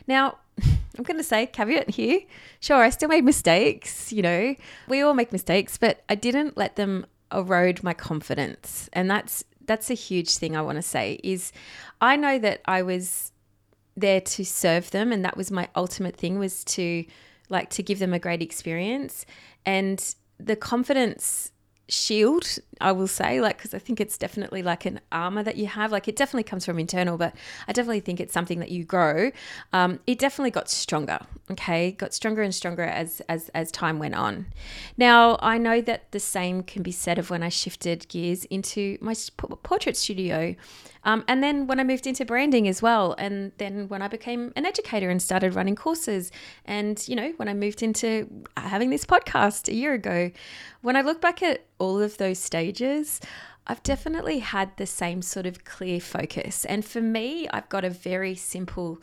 Now 0.07 0.39
i'm 0.97 1.03
going 1.03 1.17
to 1.17 1.23
say 1.23 1.45
caveat 1.45 1.91
here. 1.91 2.21
Sure 2.59 2.77
i 2.77 2.89
still 2.89 3.09
made 3.09 3.23
mistakes 3.23 4.11
you 4.11 4.21
know. 4.21 4.55
We 4.87 5.01
all 5.01 5.13
make 5.13 5.31
mistakes 5.31 5.77
but 5.77 6.03
i 6.09 6.15
didn't 6.15 6.57
let 6.57 6.75
them 6.75 7.05
erode 7.31 7.83
my 7.83 7.93
confidence 7.93 8.89
and 8.93 9.09
that's 9.09 9.43
that's 9.65 9.89
a 9.89 9.95
huge 9.95 10.37
thing 10.37 10.55
I 10.55 10.61
want 10.61 10.77
to 10.77 10.81
say 10.81 11.19
is 11.23 11.51
I 12.01 12.15
know 12.15 12.39
that 12.39 12.61
I 12.65 12.81
was 12.81 13.31
there 13.97 14.21
to 14.21 14.45
serve 14.45 14.91
them 14.91 15.11
and 15.11 15.23
that 15.23 15.37
was 15.37 15.51
my 15.51 15.69
ultimate 15.75 16.15
thing 16.15 16.37
was 16.37 16.63
to 16.65 17.05
like 17.49 17.69
to 17.71 17.83
give 17.83 17.99
them 17.99 18.13
a 18.13 18.19
great 18.19 18.41
experience. 18.41 19.25
And 19.65 20.15
the 20.39 20.55
confidence 20.55 21.51
shield 21.87 22.57
i 22.81 22.91
will 22.91 23.07
say 23.07 23.39
like 23.39 23.57
because 23.57 23.73
i 23.73 23.77
think 23.79 24.01
it's 24.01 24.17
definitely 24.17 24.63
like 24.63 24.85
an 24.85 24.99
armor 25.11 25.43
that 25.43 25.55
you 25.55 25.67
have. 25.67 25.91
Like 25.91 26.07
it 26.07 26.15
definitely 26.15 26.43
comes 26.43 26.65
from 26.65 26.79
internal 26.79 27.17
but 27.17 27.35
i 27.67 27.73
definitely 27.73 27.99
think 27.99 28.19
it's 28.19 28.33
something 28.33 28.59
that 28.59 28.69
you 28.69 28.83
grow. 28.83 29.31
Um, 29.71 29.99
it 30.07 30.19
definitely 30.19 30.51
got 30.51 30.69
stronger 30.69 31.19
okay? 31.51 31.91
Got 31.91 32.13
stronger 32.13 32.41
and 32.41 32.53
stronger 32.53 32.83
as 32.83 33.21
as 33.29 33.49
as 33.49 33.71
time 33.71 33.99
went 33.99 34.15
on. 34.15 34.47
Now 34.97 35.37
i 35.41 35.57
know 35.57 35.81
that 35.81 36.11
the 36.11 36.19
same 36.19 36.63
can 36.63 36.81
be 36.83 36.91
said 36.91 37.19
of 37.19 37.29
when 37.29 37.43
i 37.43 37.49
shifted 37.49 38.07
gears 38.09 38.45
into 38.45 38.97
my 39.01 39.13
portrait 39.63 39.97
studio 39.97 40.55
um, 41.05 41.23
and 41.27 41.41
then 41.41 41.67
when 41.67 41.79
I 41.79 41.83
moved 41.83 42.07
into 42.07 42.25
branding 42.25 42.67
as 42.67 42.81
well, 42.81 43.13
and 43.17 43.51
then 43.57 43.87
when 43.87 44.01
I 44.01 44.07
became 44.07 44.51
an 44.55 44.65
educator 44.65 45.09
and 45.09 45.21
started 45.21 45.53
running 45.53 45.75
courses, 45.75 46.31
and 46.65 47.07
you 47.07 47.15
know, 47.15 47.31
when 47.37 47.47
I 47.47 47.53
moved 47.53 47.83
into 47.83 48.27
having 48.57 48.89
this 48.89 49.05
podcast 49.05 49.69
a 49.69 49.73
year 49.73 49.93
ago, 49.93 50.31
when 50.81 50.95
I 50.95 51.01
look 51.01 51.21
back 51.21 51.43
at 51.43 51.65
all 51.77 52.01
of 52.01 52.17
those 52.17 52.39
stages, 52.39 53.21
I've 53.67 53.83
definitely 53.83 54.39
had 54.39 54.75
the 54.77 54.87
same 54.87 55.21
sort 55.21 55.45
of 55.45 55.63
clear 55.63 55.99
focus. 55.99 56.65
And 56.65 56.83
for 56.83 57.01
me, 57.01 57.47
I've 57.49 57.69
got 57.69 57.85
a 57.85 57.89
very 57.89 58.35
simple, 58.35 58.99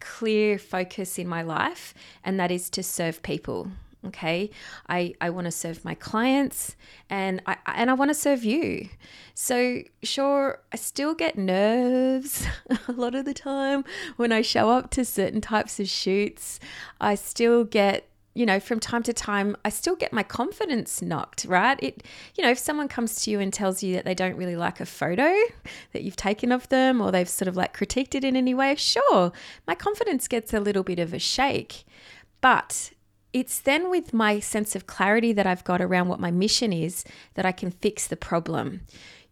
clear 0.00 0.58
focus 0.58 1.18
in 1.18 1.28
my 1.28 1.42
life, 1.42 1.94
and 2.24 2.38
that 2.38 2.50
is 2.50 2.68
to 2.70 2.82
serve 2.82 3.22
people 3.22 3.68
okay? 4.06 4.50
I 4.88 5.14
i 5.20 5.30
want 5.30 5.46
to 5.46 5.50
serve 5.50 5.84
my 5.84 5.94
clients 5.94 6.76
and 7.10 7.42
i 7.46 7.56
and 7.66 7.90
i 7.90 7.94
want 7.94 8.10
to 8.10 8.14
serve 8.14 8.44
you. 8.44 8.88
So 9.34 9.82
sure 10.02 10.60
i 10.72 10.76
still 10.76 11.14
get 11.14 11.36
nerves 11.36 12.46
a 12.88 12.92
lot 12.92 13.14
of 13.14 13.24
the 13.24 13.34
time 13.34 13.84
when 14.16 14.32
i 14.32 14.42
show 14.42 14.70
up 14.70 14.90
to 14.92 15.04
certain 15.04 15.40
types 15.40 15.80
of 15.80 15.88
shoots. 15.88 16.60
I 17.00 17.14
still 17.14 17.64
get 17.64 18.08
you 18.34 18.44
know 18.44 18.58
from 18.58 18.80
time 18.80 19.02
to 19.04 19.12
time 19.12 19.56
i 19.64 19.68
still 19.68 19.94
get 19.94 20.12
my 20.12 20.24
confidence 20.24 21.00
knocked 21.00 21.44
right? 21.44 21.78
It 21.82 22.02
you 22.34 22.42
know 22.42 22.50
if 22.50 22.58
someone 22.58 22.88
comes 22.88 23.22
to 23.22 23.30
you 23.30 23.40
and 23.40 23.52
tells 23.52 23.82
you 23.82 23.94
that 23.94 24.04
they 24.04 24.14
don't 24.14 24.36
really 24.36 24.56
like 24.56 24.80
a 24.80 24.86
photo 24.86 25.32
that 25.92 26.02
you've 26.02 26.16
taken 26.16 26.50
of 26.52 26.68
them 26.68 27.00
or 27.00 27.12
they've 27.12 27.28
sort 27.28 27.48
of 27.48 27.56
like 27.56 27.76
critiqued 27.76 28.14
it 28.14 28.24
in 28.24 28.36
any 28.36 28.54
way 28.54 28.74
sure 28.74 29.32
my 29.66 29.74
confidence 29.74 30.28
gets 30.28 30.52
a 30.52 30.60
little 30.60 30.82
bit 30.82 30.98
of 30.98 31.14
a 31.14 31.18
shake. 31.18 31.84
But 32.40 32.90
it's 33.34 33.58
then 33.58 33.90
with 33.90 34.14
my 34.14 34.38
sense 34.38 34.74
of 34.76 34.86
clarity 34.86 35.32
that 35.32 35.46
I've 35.46 35.64
got 35.64 35.82
around 35.82 36.08
what 36.08 36.20
my 36.20 36.30
mission 36.30 36.72
is 36.72 37.04
that 37.34 37.44
I 37.44 37.52
can 37.52 37.72
fix 37.72 38.06
the 38.06 38.16
problem. 38.16 38.82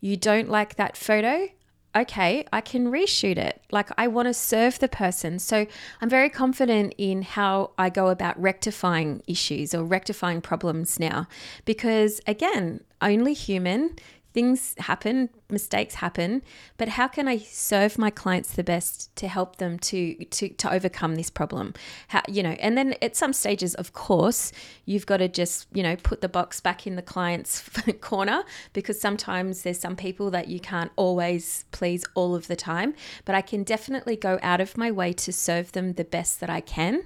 You 0.01 0.17
don't 0.17 0.51
like 0.51 0.75
that 0.75 0.97
photo? 0.97 1.49
Okay, 1.95 2.45
I 2.53 2.63
can 2.63 2.91
reshoot 2.91 3.37
it. 3.37 3.63
Like, 3.71 3.91
I 3.97 4.09
want 4.09 4.27
to 4.27 4.35
serve 4.35 4.79
the 4.79 4.89
person. 4.89 5.39
So, 5.39 5.67
I'm 6.01 6.09
very 6.09 6.31
confident 6.31 6.95
in 6.99 7.23
how 7.23 7.73
I 7.79 7.91
go 7.91 8.09
about 8.09 8.41
rectifying 8.41 9.23
issues 9.27 9.75
or 9.75 9.85
rectifying 9.85 10.41
problems 10.41 10.99
now 10.99 11.29
because, 11.65 12.21
again, 12.27 12.81
only 13.03 13.35
human 13.35 13.97
things 14.33 14.75
happen, 14.79 15.29
mistakes 15.51 15.97
happen, 15.97 16.43
but 16.77 16.89
how 16.89 17.09
can 17.09 17.29
I 17.29 17.39
serve 17.39 17.99
my 17.99 18.11
clients 18.11 18.55
the 18.55 18.65
best 18.65 19.15
to 19.17 19.29
help 19.29 19.57
them 19.57 19.79
to 19.81 20.15
to 20.25 20.49
to 20.49 20.73
overcome 20.73 21.17
this 21.17 21.31
problem? 21.31 21.75
How, 22.09 22.23
you 22.29 22.43
know, 22.43 22.57
and 22.61 22.77
then 22.77 22.95
at 23.03 23.17
some 23.17 23.33
stages, 23.33 23.75
of 23.75 23.93
course, 23.93 24.53
you've 24.85 25.07
got 25.07 25.19
to 25.19 25.29
just 25.29 25.67
you 25.73 25.83
know 25.83 25.97
put 25.97 26.21
the 26.21 26.29
box 26.29 26.61
back 26.61 26.87
in 26.87 26.97
the 26.97 27.03
client's 27.03 27.69
corner 28.01 28.43
because 28.73 29.01
sometimes 29.01 29.63
there's 29.63 29.79
some 29.79 29.97
people 29.97 30.31
that 30.31 30.49
you 30.49 30.61
can't 30.61 30.93
always 30.97 31.65
please 31.71 32.05
all 32.15 32.35
of 32.35 32.47
the 32.47 32.57
time, 32.57 32.95
but 33.25 33.35
I 33.35 33.43
can 33.43 33.63
definitely 33.63 34.17
go 34.17 34.39
out 34.43 34.61
of 34.61 34.77
my 34.77 34.91
way 34.91 35.13
to 35.13 35.33
serve 35.33 35.73
them 35.73 35.95
the 35.95 36.05
best 36.05 36.41
that 36.41 36.51
I 36.51 36.61
can 36.61 37.05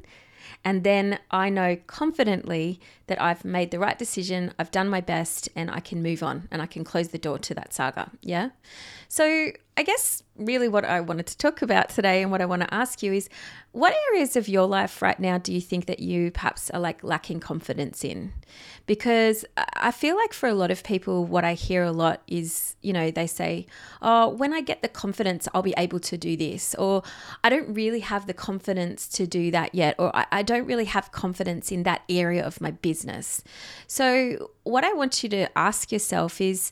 and 0.66 0.82
then 0.82 1.20
I 1.30 1.48
know 1.48 1.76
confidently 1.86 2.80
that 3.06 3.22
I've 3.22 3.44
made 3.44 3.70
the 3.70 3.78
right 3.78 3.96
decision, 3.96 4.52
I've 4.58 4.72
done 4.72 4.88
my 4.88 5.00
best, 5.00 5.48
and 5.54 5.70
I 5.70 5.78
can 5.78 6.02
move 6.02 6.24
on 6.24 6.48
and 6.50 6.60
I 6.60 6.66
can 6.66 6.82
close 6.82 7.10
the 7.10 7.18
door 7.18 7.38
to 7.38 7.54
that 7.54 7.72
saga. 7.72 8.10
Yeah. 8.20 8.48
So 9.06 9.52
I 9.78 9.82
guess 9.82 10.22
really 10.38 10.68
what 10.68 10.86
I 10.86 11.00
wanted 11.02 11.26
to 11.26 11.36
talk 11.36 11.60
about 11.60 11.90
today 11.90 12.22
and 12.22 12.30
what 12.30 12.40
I 12.40 12.46
want 12.46 12.62
to 12.62 12.72
ask 12.72 13.02
you 13.02 13.12
is 13.12 13.28
what 13.72 13.94
areas 14.10 14.34
of 14.34 14.48
your 14.48 14.66
life 14.66 15.02
right 15.02 15.20
now 15.20 15.36
do 15.36 15.52
you 15.52 15.60
think 15.60 15.84
that 15.84 16.00
you 16.00 16.30
perhaps 16.30 16.70
are 16.70 16.80
like 16.80 17.04
lacking 17.04 17.40
confidence 17.40 18.02
in? 18.02 18.32
Because 18.86 19.44
I 19.74 19.90
feel 19.90 20.16
like 20.16 20.32
for 20.32 20.48
a 20.48 20.54
lot 20.54 20.70
of 20.70 20.82
people, 20.82 21.26
what 21.26 21.44
I 21.44 21.52
hear 21.52 21.82
a 21.82 21.92
lot 21.92 22.22
is, 22.26 22.74
you 22.80 22.94
know, 22.94 23.10
they 23.10 23.26
say, 23.26 23.66
oh, 24.00 24.28
when 24.30 24.54
I 24.54 24.62
get 24.62 24.80
the 24.80 24.88
confidence, 24.88 25.46
I'll 25.52 25.60
be 25.60 25.74
able 25.76 26.00
to 26.00 26.16
do 26.16 26.38
this. 26.38 26.74
Or 26.76 27.02
I 27.44 27.50
don't 27.50 27.74
really 27.74 28.00
have 28.00 28.26
the 28.26 28.34
confidence 28.34 29.08
to 29.08 29.26
do 29.26 29.50
that 29.50 29.74
yet. 29.74 29.96
Or 29.98 30.10
I, 30.14 30.42
don't 30.42 30.66
really 30.66 30.84
have 30.86 31.12
confidence 31.12 31.70
in 31.70 31.82
that 31.82 32.02
area 32.08 32.46
of 32.46 32.60
my 32.62 32.70
business. 32.70 33.42
So, 33.88 34.50
what 34.62 34.84
I 34.84 34.92
want 34.94 35.22
you 35.22 35.28
to 35.30 35.58
ask 35.58 35.92
yourself 35.92 36.40
is, 36.40 36.70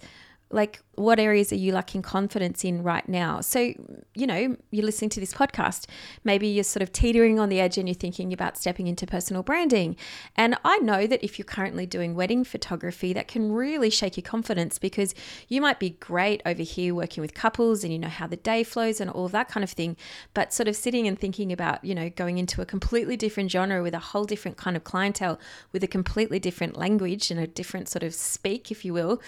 like 0.51 0.81
what 0.95 1.19
areas 1.19 1.53
are 1.53 1.57
you 1.57 1.73
lacking 1.73 2.03
confidence 2.03 2.65
in 2.65 2.83
right 2.83 3.09
now? 3.09 3.41
So 3.41 3.73
you 4.15 4.27
know 4.27 4.57
you're 4.71 4.85
listening 4.85 5.11
to 5.11 5.21
this 5.21 5.35
podcast 5.35 5.87
maybe 6.23 6.47
you're 6.47 6.63
sort 6.63 6.83
of 6.83 6.93
teetering 6.93 7.41
on 7.41 7.49
the 7.49 7.61
edge 7.61 7.77
and 7.79 7.89
you're 7.89 7.95
thinking 7.95 8.33
about 8.33 8.57
stepping 8.57 8.87
into 8.87 9.07
personal 9.07 9.43
branding. 9.43 9.97
And 10.37 10.57
i 10.65 10.79
know 10.79 11.07
that 11.07 11.23
if 11.25 11.39
you're 11.39 11.45
currently 11.45 11.87
doing 11.87 12.15
wedding 12.15 12.45
photography 12.45 13.13
that 13.13 13.29
can 13.29 13.53
really 13.53 13.91
shake 13.91 14.17
your 14.17 14.23
confidence 14.23 14.79
because 14.79 15.15
you 15.49 15.61
might 15.61 15.81
be 15.81 15.91
great 15.91 16.43
over 16.47 16.63
here 16.63 16.95
working 16.95 17.21
with 17.21 17.35
couples 17.35 17.83
and 17.83 17.93
you 17.93 17.99
know 17.99 18.09
how 18.09 18.27
the 18.27 18.37
day 18.37 18.63
flows 18.63 19.01
and 19.01 19.11
all 19.11 19.29
that 19.29 19.49
kind 19.49 19.65
of 19.65 19.71
thing. 19.71 19.97
But 20.35 20.53
sort 20.53 20.69
of 20.69 20.77
sitting 20.77 21.09
and 21.09 21.19
thinking 21.19 21.53
about 21.53 21.85
you 21.85 21.95
know 21.95 22.11
going 22.11 22.39
into 22.39 22.63
a 22.63 22.67
completely 22.67 23.17
different 23.17 23.51
genre 23.51 23.83
with 23.83 23.95
a 23.95 23.99
whole 23.99 24.25
different 24.25 24.57
kind 24.57 24.77
of 24.77 24.85
clientele 24.85 25.39
with 25.73 25.83
a 25.83 25.89
completely 25.89 26.39
different 26.39 26.77
language 26.77 27.31
and 27.31 27.41
a 27.41 27.47
different 27.47 27.89
sort 27.89 28.03
of 28.03 28.15
speak 28.15 28.71
if 28.71 28.85
you 28.85 28.93
will 28.93 29.21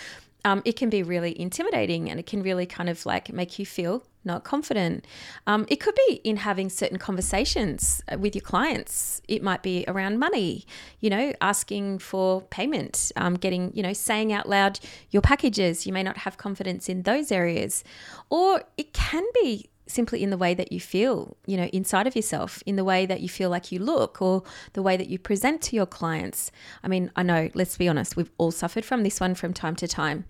um, 0.46 0.62
it 0.64 0.76
can 0.76 0.88
be 0.88 1.02
really 1.02 1.38
intimidating 1.38 2.08
and 2.08 2.20
it 2.20 2.26
can 2.26 2.40
really 2.40 2.66
kind 2.66 2.88
of 2.88 3.04
like 3.04 3.32
make 3.32 3.58
you 3.58 3.66
feel 3.66 4.04
not 4.24 4.44
confident. 4.44 5.04
Um, 5.48 5.66
it 5.68 5.76
could 5.76 5.96
be 6.06 6.20
in 6.22 6.36
having 6.36 6.68
certain 6.68 6.98
conversations 6.98 8.00
uh, 8.12 8.16
with 8.16 8.36
your 8.36 8.42
clients. 8.42 9.20
It 9.26 9.42
might 9.42 9.64
be 9.64 9.84
around 9.88 10.20
money, 10.20 10.64
you 11.00 11.10
know, 11.10 11.32
asking 11.40 11.98
for 11.98 12.42
payment, 12.42 13.10
um, 13.16 13.34
getting, 13.34 13.72
you 13.74 13.82
know, 13.82 13.92
saying 13.92 14.32
out 14.32 14.48
loud 14.48 14.78
your 15.10 15.22
packages. 15.22 15.84
You 15.84 15.92
may 15.92 16.04
not 16.04 16.18
have 16.18 16.36
confidence 16.36 16.88
in 16.88 17.02
those 17.02 17.32
areas. 17.32 17.82
Or 18.30 18.62
it 18.76 18.92
can 18.92 19.24
be 19.42 19.68
simply 19.86 20.22
in 20.22 20.30
the 20.30 20.36
way 20.36 20.54
that 20.54 20.72
you 20.72 20.80
feel, 20.80 21.36
you 21.46 21.56
know, 21.56 21.66
inside 21.72 22.06
of 22.06 22.16
yourself, 22.16 22.62
in 22.66 22.76
the 22.76 22.84
way 22.84 23.06
that 23.06 23.20
you 23.20 23.28
feel 23.28 23.50
like 23.50 23.70
you 23.70 23.78
look 23.78 24.20
or 24.20 24.42
the 24.72 24.82
way 24.82 24.96
that 24.96 25.08
you 25.08 25.18
present 25.18 25.62
to 25.62 25.76
your 25.76 25.86
clients. 25.86 26.50
I 26.82 26.88
mean, 26.88 27.10
I 27.16 27.22
know, 27.22 27.48
let's 27.54 27.76
be 27.76 27.88
honest, 27.88 28.16
we've 28.16 28.30
all 28.38 28.50
suffered 28.50 28.84
from 28.84 29.02
this 29.02 29.20
one 29.20 29.34
from 29.34 29.54
time 29.54 29.76
to 29.76 29.88
time. 29.88 30.24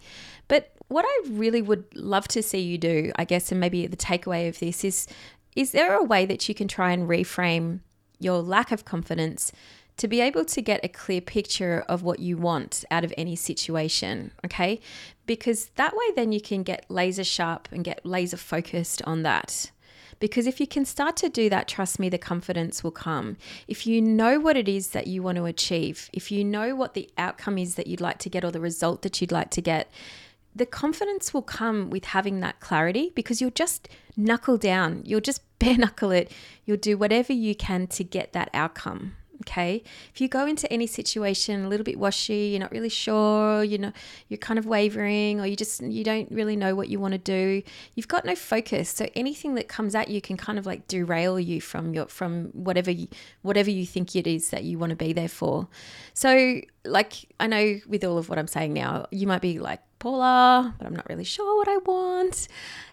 But 0.49 0.73
what 0.89 1.05
I 1.07 1.29
really 1.31 1.63
would 1.63 1.85
love 1.95 2.29
to 2.29 2.43
see 2.43 2.61
you 2.61 2.79
do, 2.79 3.13
I 3.17 3.25
guess, 3.25 3.51
and 3.51 3.61
maybe 3.61 3.87
the 3.87 3.97
takeaway 3.97 4.49
of 4.49 4.59
this 4.59 4.85
is 4.85 5.07
is 5.57 5.73
there 5.73 5.97
a 5.97 6.05
way 6.05 6.27
that 6.27 6.49
you 6.49 6.55
can 6.55 6.69
try 6.69 6.93
and 6.93 7.09
reframe 7.09 7.81
your 8.21 8.43
lack 8.43 8.73
of 8.73 8.85
confidence 8.85 9.53
to 9.97 10.09
be 10.09 10.21
able 10.21 10.45
to 10.45 10.61
get 10.61 10.85
a 10.85 10.89
clear 10.89 11.21
picture 11.21 11.85
of 11.89 12.03
what 12.03 12.19
you 12.19 12.37
want 12.37 12.85
out 12.91 13.05
of 13.05 13.15
any 13.17 13.37
situation, 13.37 14.33
okay? 14.45 14.81
Because 15.25 15.67
that 15.77 15.97
way, 15.97 16.13
then 16.15 16.33
you 16.33 16.41
can 16.41 16.63
get 16.63 16.85
laser 16.89 17.25
sharp 17.25 17.69
and 17.73 17.85
get 17.85 18.05
laser 18.05 18.37
focused 18.37 19.03
on 19.03 19.23
that. 19.23 19.71
Because 20.19 20.47
if 20.47 20.61
you 20.61 20.67
can 20.67 20.85
start 20.85 21.17
to 21.19 21.29
do 21.29 21.51
that, 21.51 21.69
trust 21.69 21.99
me, 21.99 22.09
the 22.09 22.19
confidence 22.19 22.83
will 22.83 22.91
come. 22.91 23.37
If 23.69 23.87
you 23.87 24.01
know 24.01 24.41
what 24.41 24.57
it 24.57 24.69
is 24.69 24.91
that 24.91 25.07
you 25.07 25.23
want 25.23 25.37
to 25.37 25.45
achieve, 25.45 26.09
if 26.13 26.31
you 26.31 26.45
know 26.45 26.75
what 26.75 26.95
the 26.95 27.11
outcome 27.19 27.59
is 27.59 27.75
that 27.75 27.87
you'd 27.87 28.01
like 28.01 28.19
to 28.19 28.31
get 28.31 28.45
or 28.45 28.51
the 28.51 28.61
result 28.61 29.03
that 29.03 29.21
you'd 29.21 29.33
like 29.33 29.51
to 29.51 29.61
get, 29.61 29.91
the 30.55 30.65
confidence 30.65 31.35
will 31.35 31.43
come 31.43 31.91
with 31.91 32.07
having 32.07 32.41
that 32.41 32.61
clarity 32.61 33.13
because 33.15 33.43
you'll 33.43 33.51
just 33.51 33.91
knuckle 34.17 34.57
down, 34.57 35.03
you'll 35.05 35.21
just 35.21 35.43
bare 35.59 35.77
knuckle 35.77 36.11
it, 36.11 36.31
you'll 36.65 36.77
do 36.77 36.97
whatever 36.97 37.33
you 37.33 37.55
can 37.55 37.87
to 37.87 38.05
get 38.05 38.33
that 38.33 38.49
outcome. 38.55 39.17
Okay. 39.43 39.83
If 40.15 40.21
you 40.21 40.29
go 40.29 40.47
into 40.47 40.71
any 40.73 40.87
situation 40.87 41.65
a 41.65 41.69
little 41.69 41.85
bit 41.85 41.99
washy, 41.99 42.49
you're 42.49 42.61
not 42.61 42.73
really 42.73 42.89
sure, 42.89 43.63
you 43.63 43.79
know, 43.79 43.93
you're 44.29 44.39
kind 44.39 44.59
of 44.59 44.67
wavering 44.67 45.41
or 45.41 45.47
you 45.47 45.57
just 45.57 45.83
you 45.83 46.05
don't 46.05 46.31
really 46.31 46.57
know 46.57 46.75
what 46.75 46.89
you 46.89 46.99
want 46.99 47.13
to 47.13 47.19
do, 47.19 47.63
you've 47.95 48.09
got 48.09 48.25
no 48.25 48.35
focus. 48.35 48.89
So 48.89 49.09
anything 49.15 49.55
that 49.55 49.69
comes 49.69 49.95
at 49.95 50.09
you 50.09 50.21
can 50.21 50.37
kind 50.37 50.59
of 50.59 50.67
like 50.67 50.89
derail 50.89 51.39
you 51.39 51.61
from 51.61 51.93
your 51.95 52.07
from 52.07 52.47
whatever 52.53 52.91
you 52.91 53.09
whatever 53.43 53.71
you 53.71 53.85
think 53.85 54.17
it 54.17 54.27
is 54.27 54.51
that 54.51 54.65
you 54.65 54.79
want 54.79 54.91
to 54.91 54.97
be 54.97 55.13
there 55.13 55.29
for. 55.29 55.69
So 56.15 56.61
like 56.85 57.27
I 57.39 57.47
know 57.47 57.81
with 57.87 58.05
all 58.05 58.19
of 58.19 58.29
what 58.29 58.39
I'm 58.39 58.47
saying 58.47 58.73
now, 58.73 59.07
you 59.11 59.27
might 59.27 59.43
be 59.43 59.59
like, 59.59 59.81
Paula, 60.07 60.73
but 60.79 60.87
I'm 60.87 60.95
not 60.95 61.09
really 61.09 61.25
sure 61.25 61.57
what 61.57 61.67
I 61.67 61.79
want. 61.79 62.47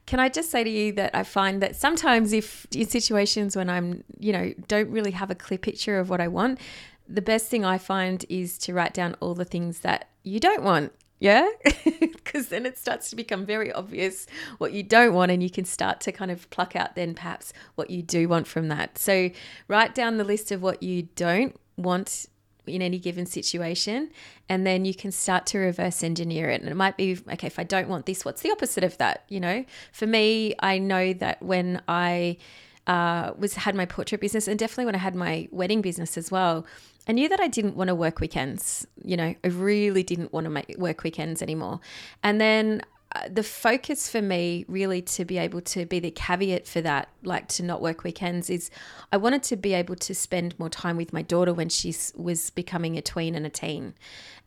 Can 0.07 0.19
I 0.19 0.29
just 0.29 0.49
say 0.49 0.63
to 0.63 0.69
you 0.69 0.91
that 0.93 1.13
I 1.13 1.21
find 1.21 1.61
that 1.61 1.75
sometimes 1.75 2.33
if 2.33 2.65
in 2.73 2.87
situations 2.87 3.55
when 3.55 3.69
I'm, 3.69 4.03
you 4.19 4.33
know, 4.33 4.51
don't 4.67 4.89
really 4.89 5.11
have 5.11 5.29
a 5.29 5.35
clear 5.35 5.59
picture 5.59 5.99
of 5.99 6.09
what 6.09 6.19
I 6.19 6.27
want, 6.27 6.59
the 7.07 7.21
best 7.21 7.49
thing 7.49 7.63
I 7.63 7.77
find 7.77 8.25
is 8.29 8.57
to 8.59 8.73
write 8.73 8.95
down 8.95 9.15
all 9.19 9.35
the 9.35 9.45
things 9.45 9.81
that 9.81 10.09
you 10.23 10.39
don't 10.39 10.63
want. 10.63 10.91
Yeah? 11.19 11.47
Because 12.23 12.47
then 12.47 12.65
it 12.65 12.79
starts 12.79 13.11
to 13.11 13.15
become 13.15 13.45
very 13.45 13.71
obvious 13.71 14.25
what 14.57 14.73
you 14.73 14.81
don't 14.81 15.13
want, 15.13 15.29
and 15.31 15.43
you 15.43 15.51
can 15.51 15.65
start 15.65 16.01
to 16.01 16.11
kind 16.11 16.31
of 16.31 16.49
pluck 16.49 16.75
out 16.75 16.95
then 16.95 17.13
perhaps 17.13 17.53
what 17.75 17.91
you 17.91 18.01
do 18.01 18.27
want 18.27 18.47
from 18.47 18.69
that. 18.69 18.97
So 18.97 19.29
write 19.67 19.93
down 19.93 20.17
the 20.17 20.23
list 20.23 20.51
of 20.51 20.63
what 20.63 20.81
you 20.81 21.09
don't 21.15 21.55
want 21.77 22.25
in 22.67 22.81
any 22.81 22.99
given 22.99 23.25
situation 23.25 24.09
and 24.49 24.65
then 24.65 24.85
you 24.85 24.93
can 24.93 25.11
start 25.11 25.45
to 25.45 25.57
reverse 25.57 26.03
engineer 26.03 26.49
it 26.49 26.61
and 26.61 26.69
it 26.69 26.75
might 26.75 26.97
be 26.97 27.17
okay 27.31 27.47
if 27.47 27.59
i 27.59 27.63
don't 27.63 27.87
want 27.87 28.05
this 28.05 28.23
what's 28.23 28.41
the 28.41 28.51
opposite 28.51 28.83
of 28.83 28.97
that 28.97 29.23
you 29.29 29.39
know 29.39 29.65
for 29.91 30.07
me 30.07 30.53
i 30.59 30.77
know 30.77 31.13
that 31.13 31.41
when 31.41 31.81
i 31.87 32.37
uh, 32.85 33.31
was 33.37 33.53
had 33.55 33.75
my 33.75 33.85
portrait 33.85 34.19
business 34.19 34.47
and 34.47 34.59
definitely 34.59 34.85
when 34.85 34.95
i 34.95 34.99
had 34.99 35.15
my 35.15 35.47
wedding 35.51 35.81
business 35.81 36.17
as 36.17 36.29
well 36.31 36.65
I 37.07 37.11
knew 37.11 37.27
that 37.29 37.41
I 37.41 37.47
didn't 37.47 37.75
want 37.75 37.89
to 37.89 37.95
work 37.95 38.19
weekends. 38.19 38.87
You 39.03 39.17
know, 39.17 39.35
I 39.43 39.47
really 39.47 40.03
didn't 40.03 40.31
want 40.31 40.45
to 40.45 40.49
make 40.49 40.73
work 40.77 41.03
weekends 41.03 41.41
anymore. 41.41 41.81
And 42.23 42.39
then 42.39 42.81
Uh, 43.15 43.27
the 43.31 43.43
focus 43.43 44.09
for 44.09 44.21
me 44.21 44.65
really 44.67 45.01
to 45.01 45.23
be 45.23 45.37
able 45.37 45.61
to 45.61 45.85
be 45.85 45.99
the 45.99 46.09
caveat 46.09 46.65
for 46.65 46.81
that 46.81 47.09
like 47.21 47.47
to 47.47 47.61
not 47.61 47.79
work 47.79 48.03
weekends 48.03 48.49
is 48.49 48.71
i 49.11 49.17
wanted 49.17 49.43
to 49.43 49.55
be 49.55 49.73
able 49.73 49.95
to 49.95 50.15
spend 50.15 50.57
more 50.57 50.69
time 50.69 50.97
with 50.97 51.13
my 51.13 51.21
daughter 51.21 51.53
when 51.53 51.69
she 51.69 51.95
was 52.15 52.49
becoming 52.49 52.97
a 52.97 53.01
tween 53.01 53.35
and 53.35 53.45
a 53.45 53.49
teen. 53.49 53.93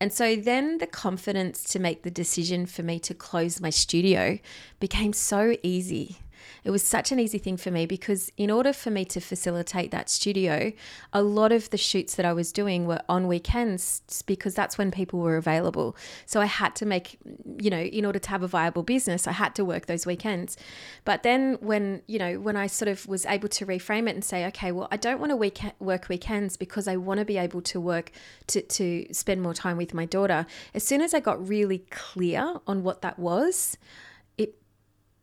And 0.00 0.12
so 0.12 0.36
then 0.36 0.78
the 0.78 0.86
confidence 0.86 1.62
to 1.64 1.78
make 1.78 2.02
the 2.02 2.10
decision 2.10 2.66
for 2.66 2.82
me 2.82 2.98
to 3.00 3.14
close 3.14 3.60
my 3.60 3.70
studio 3.70 4.38
became 4.80 5.12
so 5.12 5.56
easy 5.62 6.18
it 6.64 6.70
was 6.70 6.82
such 6.82 7.12
an 7.12 7.20
easy 7.20 7.38
thing 7.38 7.56
for 7.56 7.70
me 7.70 7.86
because, 7.86 8.30
in 8.36 8.50
order 8.50 8.72
for 8.72 8.90
me 8.90 9.04
to 9.06 9.20
facilitate 9.20 9.90
that 9.90 10.10
studio, 10.10 10.72
a 11.12 11.22
lot 11.22 11.52
of 11.52 11.70
the 11.70 11.76
shoots 11.76 12.14
that 12.16 12.26
I 12.26 12.32
was 12.32 12.52
doing 12.52 12.86
were 12.86 13.00
on 13.08 13.28
weekends 13.28 14.02
because 14.26 14.54
that's 14.54 14.78
when 14.78 14.90
people 14.90 15.20
were 15.20 15.36
available. 15.36 15.96
So 16.26 16.40
I 16.40 16.46
had 16.46 16.74
to 16.76 16.86
make, 16.86 17.18
you 17.58 17.70
know, 17.70 17.80
in 17.80 18.04
order 18.04 18.18
to 18.18 18.30
have 18.30 18.42
a 18.42 18.48
viable 18.48 18.82
business, 18.82 19.26
I 19.26 19.32
had 19.32 19.54
to 19.56 19.64
work 19.64 19.86
those 19.86 20.06
weekends. 20.06 20.56
But 21.04 21.22
then 21.22 21.58
when, 21.60 22.02
you 22.06 22.18
know, 22.18 22.40
when 22.40 22.56
I 22.56 22.66
sort 22.66 22.88
of 22.88 23.06
was 23.06 23.26
able 23.26 23.48
to 23.48 23.66
reframe 23.66 24.08
it 24.08 24.14
and 24.14 24.24
say, 24.24 24.46
okay, 24.46 24.72
well, 24.72 24.88
I 24.90 24.96
don't 24.96 25.20
want 25.20 25.30
to 25.30 25.36
week- 25.36 25.60
work 25.78 26.08
weekends 26.08 26.56
because 26.56 26.88
I 26.88 26.96
want 26.96 27.18
to 27.18 27.24
be 27.24 27.38
able 27.38 27.62
to 27.62 27.80
work 27.80 28.12
to, 28.48 28.62
to 28.62 29.06
spend 29.12 29.42
more 29.42 29.54
time 29.54 29.76
with 29.76 29.94
my 29.94 30.04
daughter. 30.04 30.46
As 30.74 30.84
soon 30.84 31.00
as 31.00 31.14
I 31.14 31.20
got 31.20 31.46
really 31.46 31.78
clear 31.90 32.56
on 32.66 32.82
what 32.82 33.02
that 33.02 33.18
was, 33.18 33.76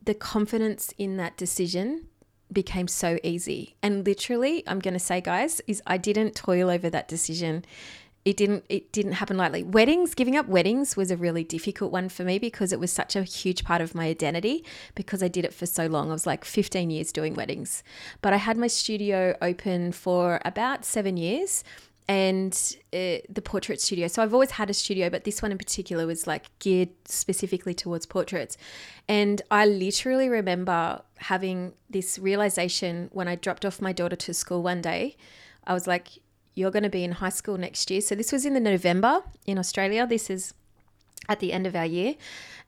the 0.06 0.14
confidence 0.14 0.94
in 0.98 1.18
that 1.18 1.38
decision 1.38 2.08
became 2.52 2.88
so 2.88 3.18
easy. 3.24 3.76
And 3.82 4.06
literally, 4.06 4.64
I'm 4.68 4.80
going 4.80 4.94
to 4.94 5.00
say 5.00 5.22
guys, 5.22 5.62
is 5.68 5.82
I 5.88 5.98
didn't 5.98 6.36
toil 6.36 6.70
over 6.70 6.90
that 6.90 7.08
decision. 7.08 7.66
It 8.26 8.38
didn't 8.38 8.64
it 8.70 8.94
didn't 8.94 9.14
happen 9.14 9.36
lightly. 9.36 9.64
Weddings, 9.64 10.16
giving 10.16 10.38
up 10.38 10.48
weddings 10.48 10.96
was 10.96 11.12
a 11.12 11.18
really 11.18 11.44
difficult 11.44 11.92
one 11.92 12.08
for 12.08 12.24
me 12.24 12.40
because 12.40 12.72
it 12.72 12.80
was 12.80 12.92
such 12.92 13.18
a 13.18 13.24
huge 13.24 13.66
part 13.66 13.82
of 13.82 13.94
my 13.94 14.08
identity 14.08 14.64
because 14.96 15.22
I 15.22 15.28
did 15.28 15.44
it 15.44 15.54
for 15.54 15.66
so 15.66 15.88
long. 15.88 16.10
I 16.10 16.14
was 16.14 16.26
like 16.26 16.46
15 16.46 16.90
years 16.90 17.12
doing 17.12 17.34
weddings. 17.34 17.84
But 18.22 18.32
I 18.32 18.38
had 18.38 18.56
my 18.56 18.68
studio 18.68 19.36
open 19.42 19.92
for 19.92 20.40
about 20.46 20.86
7 20.86 21.18
years 21.18 21.66
and 22.08 22.76
uh, 22.94 23.24
the 23.30 23.42
portrait 23.44 23.80
studio. 23.80 24.08
So 24.08 24.22
I've 24.22 24.34
always 24.34 24.52
had 24.52 24.70
a 24.70 24.74
studio, 24.74 25.10
but 25.10 25.24
this 25.24 25.42
one 25.42 25.52
in 25.52 25.58
particular 25.58 26.06
was 26.06 26.28
like 26.28 26.46
geared 26.60 26.90
specifically 27.06 27.74
towards 27.74 28.06
portraits. 28.06 28.58
And 29.08 29.42
I 29.50 29.66
literally 29.66 30.30
remember 30.30 31.02
having 31.18 31.74
this 31.90 32.20
realization 32.20 33.10
when 33.14 33.28
I 33.28 33.36
dropped 33.36 33.66
off 33.66 33.82
my 33.82 33.94
daughter 33.94 34.16
to 34.16 34.34
school 34.34 34.62
one 34.62 34.82
day. 34.82 35.16
I 35.66 35.74
was 35.74 35.88
like, 35.88 36.10
You're 36.56 36.72
going 36.72 36.84
to 36.84 36.90
be 36.90 37.04
in 37.04 37.14
high 37.14 37.30
school 37.30 37.58
next 37.58 37.90
year. 37.90 38.02
So 38.02 38.16
this 38.16 38.32
was 38.32 38.46
in 38.46 38.54
the 38.54 38.60
November 38.60 39.24
in 39.46 39.58
Australia. 39.58 40.06
This 40.06 40.30
is 40.30 40.54
at 41.30 41.40
the 41.40 41.54
end 41.54 41.68
of 41.68 41.76
our 41.76 41.86
year 41.86 42.16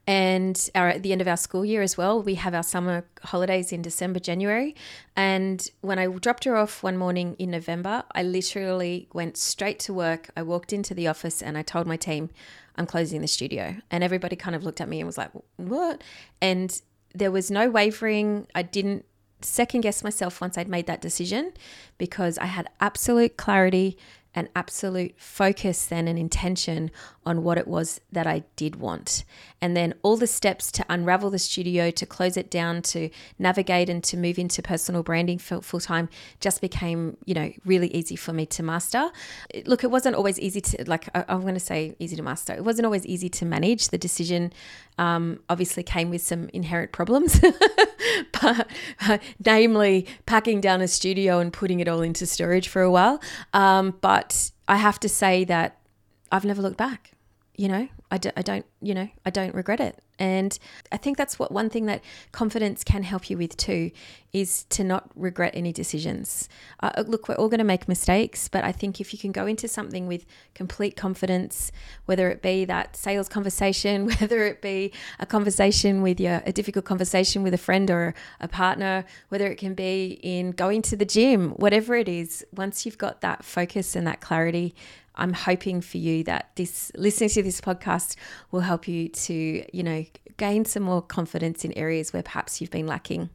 and 0.06 0.70
our, 0.74 0.88
at 0.88 1.02
the 1.02 1.12
end 1.12 1.20
of 1.20 1.26
our 1.26 1.36
school 1.36 1.64
year 1.64 1.82
as 1.82 1.96
well. 1.96 2.22
We 2.22 2.36
have 2.36 2.54
our 2.54 2.62
summer 2.62 3.04
holidays 3.22 3.72
in 3.72 3.82
December, 3.82 4.20
January. 4.20 4.74
And 5.16 5.68
when 5.80 5.98
I 5.98 6.06
dropped 6.06 6.44
her 6.44 6.56
off 6.56 6.82
one 6.82 6.96
morning 6.96 7.34
in 7.38 7.50
November, 7.50 8.04
I 8.14 8.22
literally 8.22 9.08
went 9.12 9.36
straight 9.36 9.80
to 9.80 9.92
work. 9.92 10.30
I 10.36 10.42
walked 10.42 10.72
into 10.72 10.94
the 10.94 11.08
office 11.08 11.42
and 11.42 11.58
I 11.58 11.62
told 11.62 11.86
my 11.86 11.96
team, 11.96 12.30
I'm 12.76 12.86
closing 12.86 13.20
the 13.20 13.28
studio. 13.28 13.76
And 13.90 14.04
everybody 14.04 14.36
kind 14.36 14.54
of 14.54 14.62
looked 14.62 14.80
at 14.80 14.88
me 14.88 15.00
and 15.00 15.06
was 15.06 15.18
like, 15.18 15.30
What? 15.56 16.02
And 16.40 16.80
there 17.14 17.30
was 17.30 17.50
no 17.50 17.68
wavering. 17.70 18.46
I 18.54 18.62
didn't 18.62 19.04
second 19.40 19.82
guess 19.82 20.04
myself 20.04 20.40
once 20.40 20.56
I'd 20.56 20.68
made 20.68 20.86
that 20.86 21.00
decision 21.00 21.52
because 21.98 22.38
I 22.38 22.46
had 22.46 22.68
absolute 22.80 23.36
clarity 23.36 23.98
an 24.36 24.50
absolute 24.54 25.14
focus 25.16 25.86
then 25.86 26.06
and 26.06 26.18
intention 26.18 26.90
on 27.24 27.42
what 27.42 27.56
it 27.56 27.66
was 27.66 28.00
that 28.12 28.26
I 28.26 28.44
did 28.54 28.76
want. 28.76 29.24
And 29.62 29.74
then 29.74 29.94
all 30.02 30.18
the 30.18 30.26
steps 30.26 30.70
to 30.72 30.84
unravel 30.88 31.30
the 31.30 31.38
studio, 31.38 31.90
to 31.90 32.06
close 32.06 32.36
it 32.36 32.50
down, 32.50 32.82
to 32.82 33.08
navigate 33.38 33.88
and 33.88 34.04
to 34.04 34.16
move 34.16 34.38
into 34.38 34.62
personal 34.62 35.02
branding 35.02 35.38
full 35.38 35.80
time 35.80 36.10
just 36.38 36.60
became, 36.60 37.16
you 37.24 37.34
know, 37.34 37.50
really 37.64 37.88
easy 37.88 38.14
for 38.14 38.34
me 38.34 38.44
to 38.46 38.62
master. 38.62 39.10
Look, 39.64 39.82
it 39.82 39.90
wasn't 39.90 40.14
always 40.14 40.38
easy 40.38 40.60
to, 40.60 40.84
like, 40.86 41.08
I'm 41.14 41.40
going 41.40 41.54
to 41.54 41.60
say 41.60 41.96
easy 41.98 42.14
to 42.16 42.22
master. 42.22 42.52
It 42.52 42.64
wasn't 42.64 42.84
always 42.84 43.06
easy 43.06 43.30
to 43.30 43.46
manage. 43.46 43.88
The 43.88 43.98
decision 43.98 44.52
um, 44.98 45.40
obviously 45.48 45.82
came 45.82 46.10
with 46.10 46.22
some 46.22 46.50
inherent 46.52 46.92
problems, 46.92 47.40
but 48.40 48.70
uh, 49.08 49.18
namely 49.44 50.06
packing 50.26 50.60
down 50.60 50.80
a 50.80 50.88
studio 50.88 51.38
and 51.38 51.52
putting 51.52 51.80
it 51.80 51.88
all 51.88 52.02
into 52.02 52.26
storage 52.26 52.68
for 52.68 52.82
a 52.82 52.90
while. 52.90 53.20
Um, 53.52 53.94
but 54.00 54.50
I 54.68 54.76
have 54.76 55.00
to 55.00 55.08
say 55.08 55.44
that 55.44 55.78
I've 56.30 56.44
never 56.44 56.62
looked 56.62 56.78
back. 56.78 57.12
You 57.56 57.68
know, 57.68 57.88
I, 58.10 58.18
do, 58.18 58.30
I 58.36 58.42
don't, 58.42 58.66
you 58.82 58.94
know, 58.94 59.08
I 59.24 59.30
don't 59.30 59.54
regret 59.54 59.80
it. 59.80 59.98
And 60.18 60.58
I 60.90 60.96
think 60.96 61.16
that's 61.18 61.38
what 61.38 61.52
one 61.52 61.68
thing 61.68 61.86
that 61.86 62.02
confidence 62.32 62.82
can 62.82 63.02
help 63.02 63.28
you 63.28 63.36
with 63.36 63.56
too 63.56 63.90
is 64.32 64.64
to 64.64 64.84
not 64.84 65.10
regret 65.14 65.52
any 65.54 65.72
decisions. 65.72 66.48
Uh, 66.80 66.90
uh 66.96 67.04
look, 67.06 67.28
we're 67.28 67.34
all 67.34 67.48
going 67.48 67.58
to 67.58 67.64
make 67.64 67.88
mistakes, 67.88 68.48
but 68.48 68.64
I 68.64 68.72
think 68.72 69.00
if 69.00 69.12
you 69.12 69.18
can 69.18 69.32
go 69.32 69.46
into 69.46 69.68
something 69.68 70.06
with 70.06 70.24
complete 70.54 70.96
confidence, 70.96 71.70
whether 72.06 72.30
it 72.30 72.42
be 72.42 72.64
that 72.64 72.96
sales 72.96 73.28
conversation, 73.28 74.06
whether 74.20 74.44
it 74.46 74.62
be 74.62 74.92
a 75.18 75.26
conversation 75.26 76.02
with 76.02 76.20
your, 76.20 76.42
a 76.46 76.52
difficult 76.52 76.84
conversation 76.84 77.42
with 77.42 77.54
a 77.54 77.58
friend 77.58 77.90
or 77.90 78.14
a 78.40 78.48
partner, 78.48 79.04
whether 79.28 79.46
it 79.46 79.56
can 79.56 79.74
be 79.74 80.18
in 80.22 80.52
going 80.52 80.82
to 80.82 80.96
the 80.96 81.06
gym, 81.06 81.50
whatever 81.50 81.94
it 81.94 82.08
is, 82.08 82.44
once 82.54 82.86
you've 82.86 82.98
got 82.98 83.20
that 83.20 83.44
focus 83.44 83.96
and 83.96 84.06
that 84.06 84.20
clarity, 84.20 84.74
I'm 85.16 85.32
hoping 85.32 85.80
for 85.80 85.98
you 85.98 86.24
that 86.24 86.50
this 86.56 86.92
listening 86.96 87.30
to 87.30 87.42
this 87.42 87.60
podcast 87.60 88.16
will 88.50 88.60
help 88.60 88.86
you 88.86 89.08
to, 89.08 89.64
you 89.72 89.82
know, 89.82 90.04
gain 90.36 90.64
some 90.64 90.82
more 90.82 91.02
confidence 91.02 91.64
in 91.64 91.72
areas 91.72 92.12
where 92.12 92.22
perhaps 92.22 92.60
you've 92.60 92.70
been 92.70 92.86
lacking. 92.86 93.30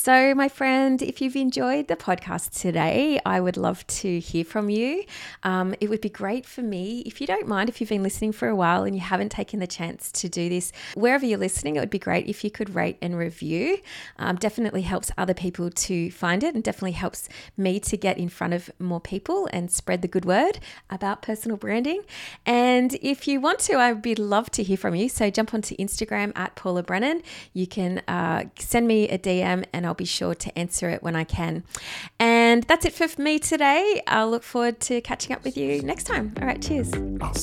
So, 0.00 0.32
my 0.32 0.48
friend, 0.48 1.02
if 1.02 1.20
you've 1.20 1.34
enjoyed 1.34 1.88
the 1.88 1.96
podcast 1.96 2.60
today, 2.60 3.18
I 3.26 3.40
would 3.40 3.56
love 3.56 3.84
to 3.88 4.20
hear 4.20 4.44
from 4.44 4.70
you. 4.70 5.02
Um, 5.42 5.74
it 5.80 5.90
would 5.90 6.00
be 6.00 6.08
great 6.08 6.46
for 6.46 6.62
me, 6.62 7.00
if 7.04 7.20
you 7.20 7.26
don't 7.26 7.48
mind, 7.48 7.68
if 7.68 7.80
you've 7.80 7.90
been 7.90 8.04
listening 8.04 8.30
for 8.30 8.46
a 8.46 8.54
while 8.54 8.84
and 8.84 8.94
you 8.94 9.00
haven't 9.00 9.30
taken 9.30 9.58
the 9.58 9.66
chance 9.66 10.12
to 10.12 10.28
do 10.28 10.48
this, 10.48 10.70
wherever 10.94 11.26
you're 11.26 11.36
listening, 11.36 11.74
it 11.74 11.80
would 11.80 11.90
be 11.90 11.98
great 11.98 12.28
if 12.28 12.44
you 12.44 12.50
could 12.50 12.76
rate 12.76 12.96
and 13.02 13.18
review. 13.18 13.78
Um, 14.20 14.36
definitely 14.36 14.82
helps 14.82 15.10
other 15.18 15.34
people 15.34 15.68
to 15.68 16.12
find 16.12 16.44
it 16.44 16.54
and 16.54 16.62
definitely 16.62 16.92
helps 16.92 17.28
me 17.56 17.80
to 17.80 17.96
get 17.96 18.18
in 18.18 18.28
front 18.28 18.54
of 18.54 18.70
more 18.78 19.00
people 19.00 19.48
and 19.52 19.68
spread 19.68 20.02
the 20.02 20.08
good 20.08 20.24
word 20.24 20.60
about 20.90 21.22
personal 21.22 21.56
branding. 21.56 22.02
And 22.46 22.94
if 23.02 23.26
you 23.26 23.40
want 23.40 23.58
to, 23.60 23.72
I 23.72 23.94
would 23.94 24.02
be 24.02 24.14
love 24.14 24.48
to 24.52 24.62
hear 24.62 24.76
from 24.76 24.94
you. 24.94 25.08
So, 25.08 25.28
jump 25.28 25.52
onto 25.52 25.74
Instagram 25.74 26.30
at 26.36 26.54
Paula 26.54 26.84
Brennan. 26.84 27.20
You 27.52 27.66
can 27.66 28.00
uh, 28.06 28.44
send 28.60 28.86
me 28.86 29.08
a 29.08 29.18
DM 29.18 29.64
and 29.72 29.87
I'll 29.88 29.94
be 29.94 30.04
sure 30.04 30.34
to 30.34 30.58
answer 30.58 30.90
it 30.90 31.02
when 31.02 31.16
I 31.16 31.24
can. 31.24 31.64
And 32.20 32.62
that's 32.64 32.84
it 32.84 32.92
for 32.92 33.08
me 33.20 33.38
today. 33.38 34.02
I'll 34.06 34.30
look 34.30 34.42
forward 34.42 34.80
to 34.80 35.00
catching 35.00 35.34
up 35.34 35.42
with 35.44 35.56
you 35.56 35.80
next 35.82 36.04
time. 36.04 36.34
All 36.40 36.46
right, 36.46 36.60
cheers. 36.60 36.92
I'll 37.20 37.34